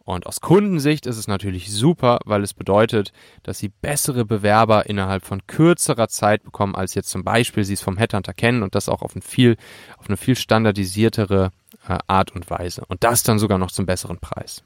Und 0.05 0.27
aus 0.27 0.43
Kundensicht 0.43 1.07
ist 1.07 1.17
es 1.17 1.29
natürlich 1.29 1.73
super, 1.73 2.19
weil 2.27 2.43
es 2.43 2.53
bedeutet, 2.53 3.13
dass 3.43 3.59
sie 3.59 3.69
bessere 3.71 4.27
Bewerber 4.27 4.87
innerhalb 4.87 5.25
von 5.25 5.47
kürzerer 5.47 6.09
Zeit 6.09 6.43
bekommen, 6.43 6.75
als 6.75 6.95
jetzt 6.95 7.09
zum 7.09 7.25
Beispiel 7.25 7.65
sie 7.65 7.73
es 7.73 7.81
vom 7.81 7.97
Headhunter 7.97 8.35
kennen 8.35 8.63
und 8.63 8.75
das 8.75 8.91
auch 8.91 9.01
auf, 9.01 9.17
ein 9.17 9.23
viel, 9.23 9.57
auf 9.97 10.09
eine 10.09 10.19
viel 10.19 10.37
standardisiertere 10.37 11.53
äh, 11.89 11.99
Art 12.07 12.35
und 12.35 12.49
Weise. 12.51 12.85
Und 12.87 13.05
das 13.05 13.23
dann 13.23 13.39
sogar 13.39 13.59
noch 13.59 13.71
zum 13.71 13.87
besseren 13.87 14.19
Preis. 14.19 14.63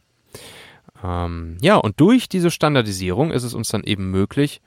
Ähm, 1.02 1.57
ja, 1.61 1.76
und 1.76 2.00
durch 2.00 2.28
diese 2.28 2.50
Standardisierung 2.50 3.31
ist 3.31 3.44
es 3.44 3.54
uns 3.54 3.68
dann 3.68 3.85
eben 3.85 4.11
möglich, 4.11 4.61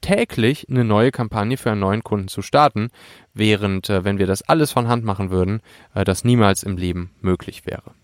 täglich 0.00 0.66
eine 0.68 0.84
neue 0.84 1.10
Kampagne 1.12 1.56
für 1.56 1.70
einen 1.70 1.80
neuen 1.80 2.02
Kunden 2.02 2.28
zu 2.28 2.42
starten, 2.42 2.90
während, 3.34 3.88
äh, 3.88 4.04
wenn 4.04 4.18
wir 4.18 4.26
das 4.26 4.42
alles 4.42 4.72
von 4.72 4.88
Hand 4.88 5.04
machen 5.04 5.30
würden, 5.30 5.60
äh, 5.94 6.04
das 6.04 6.24
niemals 6.24 6.62
im 6.62 6.76
Leben 6.76 7.12
möglich 7.20 7.66
wäre. 7.66 7.94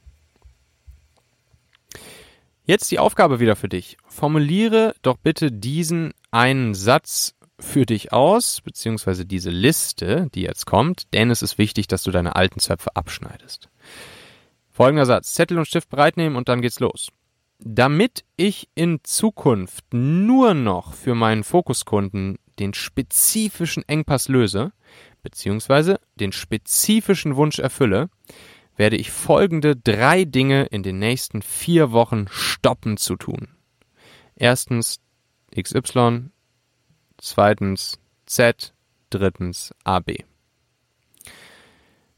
Jetzt 2.65 2.91
die 2.91 2.99
Aufgabe 2.99 3.41
wieder 3.41 3.57
für 3.57 3.69
dich. 3.69 3.97
Formuliere 4.07 4.95
doch 5.03 5.17
bitte 5.17 5.51
diesen 5.51 6.13
einen 6.31 6.75
Satz 6.75 7.35
für 7.61 7.87
dich 7.87 8.13
aus, 8.13 8.61
beziehungsweise 8.61 9.27
diese 9.27 9.51
Liste, 9.51 10.29
die 10.35 10.43
jetzt 10.43 10.67
kommt, 10.67 11.13
denn 11.13 11.31
es 11.31 11.43
ist 11.43 11.59
wichtig, 11.59 11.89
dass 11.89 12.03
du 12.03 12.11
deine 12.11 12.37
alten 12.37 12.61
Zöpfe 12.61 12.95
abschneidest. 12.95 13.69
Folgender 14.71 15.07
Satz. 15.07 15.35
Zettel 15.35 15.59
und 15.59 15.67
Stift 15.67 15.89
bereitnehmen 15.89 16.37
und 16.37 16.49
dann 16.49 16.63
geht's 16.63 16.79
los. 16.79 17.09
Damit 17.59 18.25
ich 18.37 18.69
in 18.77 19.01
Zukunft 19.03 19.85
nur 19.93 20.55
noch 20.55 20.95
für 20.95 21.17
meinen 21.17 21.43
Fokuskunden 21.43 22.39
den 22.61 22.75
spezifischen 22.75 23.83
Engpass 23.89 24.29
löse, 24.29 24.73
beziehungsweise 25.23 25.99
den 26.15 26.31
spezifischen 26.31 27.35
Wunsch 27.35 27.59
erfülle, 27.59 28.09
werde 28.77 28.97
ich 28.97 29.11
folgende 29.11 29.75
drei 29.75 30.25
Dinge 30.25 30.67
in 30.67 30.85
den 30.85 31.01
nächsten 31.01 31.43
vier 31.43 31.91
Wochen 31.91 32.27
stoppen 32.31 32.97
zu 32.97 33.17
tun. 33.17 33.49
Erstens 34.37 35.01
XY, 35.61 36.31
zweitens 37.19 37.99
Z, 38.27 38.73
drittens 39.11 39.75
AB. 39.85 40.25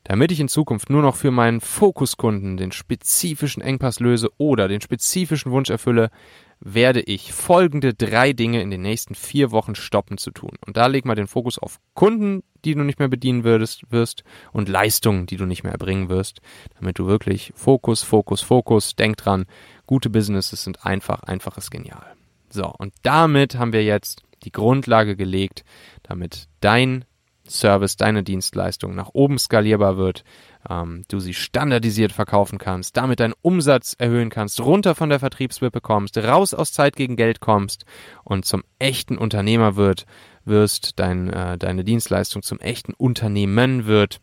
Damit 0.05 0.33
ich 0.33 0.41
in 0.41 0.49
Zukunft 0.49 0.91
nur 0.91 1.03
noch 1.03 1.15
für 1.15 1.31
meinen 1.31 1.61
Fokuskunden 1.61 2.57
den 2.57 2.73
spezifischen 2.73 3.63
Engpass 3.63 4.01
löse 4.01 4.31
oder 4.39 4.67
den 4.67 4.81
spezifischen 4.81 5.53
Wunsch 5.53 5.71
erfülle, 5.71 6.11
werde 6.59 7.01
ich 7.01 7.33
folgende 7.33 7.95
drei 7.95 8.33
Dinge 8.33 8.61
in 8.61 8.71
den 8.71 8.83
nächsten 8.83 9.15
vier 9.15 9.51
Wochen 9.51 9.75
stoppen 9.75 10.19
zu 10.19 10.31
tun. 10.31 10.57
Und 10.67 10.77
da 10.77 10.87
leg 10.87 11.05
mal 11.05 11.15
den 11.15 11.27
Fokus 11.27 11.59
auf 11.59 11.81
Kunden, 11.95 12.43
die 12.65 12.75
du 12.75 12.83
nicht 12.83 12.99
mehr 12.99 13.09
bedienen 13.09 13.45
würdest, 13.45 13.91
wirst 13.91 14.25
und 14.53 14.69
Leistungen, 14.69 15.27
die 15.27 15.37
du 15.37 15.47
nicht 15.47 15.63
mehr 15.63 15.73
erbringen 15.73 16.09
wirst, 16.09 16.41
damit 16.79 16.99
du 16.99 17.07
wirklich 17.07 17.53
Fokus, 17.55 18.03
Fokus, 18.03 18.43
Fokus, 18.43 18.97
denk 18.97 19.17
dran, 19.17 19.47
gute 19.87 20.11
Businesses 20.11 20.65
sind 20.65 20.85
einfach, 20.85 21.23
einfaches 21.23 21.71
genial. 21.71 22.15
So, 22.51 22.67
und 22.67 22.93
damit 23.03 23.57
haben 23.57 23.73
wir 23.73 23.85
jetzt 23.85 24.23
die 24.45 24.53
Grundlage 24.53 25.17
gelegt, 25.17 25.65
damit 26.03 26.49
dein 26.61 27.05
Service, 27.51 27.97
deine 27.97 28.23
Dienstleistung 28.23 28.95
nach 28.95 29.11
oben 29.13 29.39
skalierbar 29.39 29.97
wird, 29.97 30.25
ähm, 30.69 31.05
du 31.09 31.21
sie 31.21 31.35
standardisiert 31.35 32.13
verkaufen 32.13 32.59
kannst, 32.59 32.97
damit 32.97 33.21
deinen 33.21 33.35
Umsatz 33.43 33.95
erhöhen 33.99 34.31
kannst, 34.31 34.61
runter 34.61 34.95
von 34.95 35.11
der 35.11 35.19
Vertriebswippe 35.19 35.81
kommst, 35.81 36.17
raus 36.19 36.55
aus 36.55 36.73
Zeit 36.73 36.97
gegen 36.97 37.17
Geld 37.17 37.41
kommst 37.41 37.85
und 38.25 38.45
zum 38.45 38.63
echten 38.79 39.19
Unternehmer 39.19 39.77
wird, 39.77 40.07
wirst, 40.45 40.99
dein, 40.99 41.31
äh, 41.31 41.59
deine 41.59 41.85
Dienstleistung 41.85 42.43
zum 42.43 42.61
echten 42.61 42.95
Unternehmen 42.95 43.87
wird, 43.87 44.21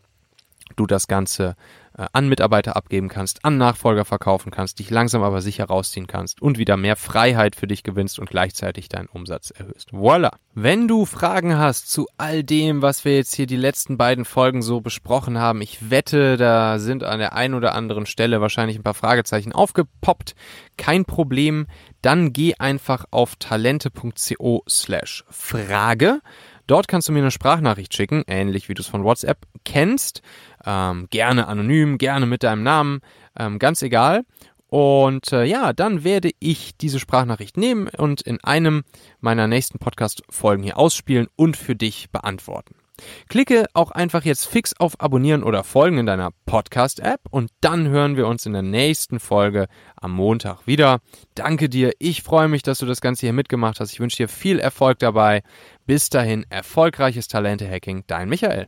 du 0.75 0.85
das 0.85 1.07
Ganze 1.07 1.55
an 1.97 2.29
Mitarbeiter 2.29 2.75
abgeben 2.75 3.09
kannst, 3.09 3.43
an 3.43 3.57
Nachfolger 3.57 4.05
verkaufen 4.05 4.51
kannst, 4.51 4.79
dich 4.79 4.89
langsam 4.89 5.23
aber 5.23 5.41
sicher 5.41 5.65
rausziehen 5.65 6.07
kannst 6.07 6.41
und 6.41 6.57
wieder 6.57 6.77
mehr 6.77 6.95
Freiheit 6.95 7.55
für 7.55 7.67
dich 7.67 7.83
gewinnst 7.83 8.19
und 8.19 8.29
gleichzeitig 8.29 8.87
deinen 8.87 9.07
Umsatz 9.07 9.51
erhöhst. 9.51 9.93
Voila! 9.93 10.37
Wenn 10.53 10.87
du 10.87 11.05
Fragen 11.05 11.57
hast 11.57 11.91
zu 11.91 12.07
all 12.17 12.43
dem, 12.43 12.81
was 12.81 13.05
wir 13.05 13.15
jetzt 13.15 13.33
hier 13.35 13.47
die 13.47 13.55
letzten 13.55 13.97
beiden 13.97 14.25
Folgen 14.25 14.61
so 14.61 14.81
besprochen 14.81 15.39
haben, 15.39 15.61
ich 15.61 15.89
wette, 15.89 16.37
da 16.37 16.79
sind 16.79 17.03
an 17.03 17.19
der 17.19 17.33
einen 17.33 17.53
oder 17.53 17.73
anderen 17.73 18.05
Stelle 18.05 18.41
wahrscheinlich 18.41 18.77
ein 18.77 18.83
paar 18.83 18.93
Fragezeichen 18.93 19.51
aufgepoppt. 19.51 20.35
Kein 20.77 21.05
Problem. 21.05 21.67
Dann 22.01 22.31
geh 22.31 22.55
einfach 22.55 23.05
auf 23.11 23.35
talente.co 23.37 24.63
slash 24.67 25.25
Frage. 25.29 26.21
Dort 26.67 26.87
kannst 26.87 27.07
du 27.07 27.13
mir 27.13 27.19
eine 27.19 27.31
Sprachnachricht 27.31 27.93
schicken, 27.93 28.23
ähnlich 28.27 28.69
wie 28.69 28.73
du 28.73 28.81
es 28.81 28.87
von 28.87 29.03
WhatsApp 29.03 29.39
kennst. 29.63 30.21
Ähm, 30.65 31.07
gerne 31.09 31.47
anonym, 31.47 31.97
gerne 31.97 32.25
mit 32.25 32.43
deinem 32.43 32.63
Namen, 32.63 32.99
ähm, 33.39 33.57
ganz 33.57 33.81
egal. 33.81 34.23
Und 34.67 35.31
äh, 35.31 35.45
ja, 35.45 35.71
dann 35.71 36.03
werde 36.03 36.31
ich 36.39 36.75
diese 36.77 36.99
Sprachnachricht 36.99 37.55
nehmen 37.55 37.87
und 37.87 38.21
in 38.21 38.43
einem 38.43 38.83
meiner 39.21 39.47
nächsten 39.47 39.79
Podcast-Folgen 39.79 40.63
hier 40.63 40.77
ausspielen 40.77 41.27
und 41.37 41.55
für 41.55 41.75
dich 41.75 42.11
beantworten. 42.11 42.75
Klicke 43.29 43.65
auch 43.73 43.91
einfach 43.91 44.25
jetzt 44.25 44.45
fix 44.45 44.73
auf 44.79 44.99
Abonnieren 44.99 45.43
oder 45.43 45.63
Folgen 45.63 45.97
in 45.97 46.05
deiner 46.05 46.31
Podcast-App 46.45 47.21
und 47.29 47.51
dann 47.61 47.87
hören 47.89 48.15
wir 48.15 48.27
uns 48.27 48.45
in 48.45 48.53
der 48.53 48.61
nächsten 48.61 49.19
Folge 49.19 49.67
am 49.95 50.11
Montag 50.11 50.67
wieder. 50.67 50.99
Danke 51.35 51.69
dir, 51.69 51.91
ich 51.99 52.23
freue 52.23 52.47
mich, 52.47 52.63
dass 52.63 52.79
du 52.79 52.85
das 52.85 53.01
Ganze 53.01 53.25
hier 53.25 53.33
mitgemacht 53.33 53.79
hast. 53.79 53.91
Ich 53.93 53.99
wünsche 53.99 54.17
dir 54.17 54.27
viel 54.27 54.59
Erfolg 54.59 54.99
dabei. 54.99 55.43
Bis 55.85 56.09
dahin, 56.09 56.45
erfolgreiches 56.49 57.27
Talente-Hacking, 57.27 58.03
dein 58.07 58.29
Michael. 58.29 58.67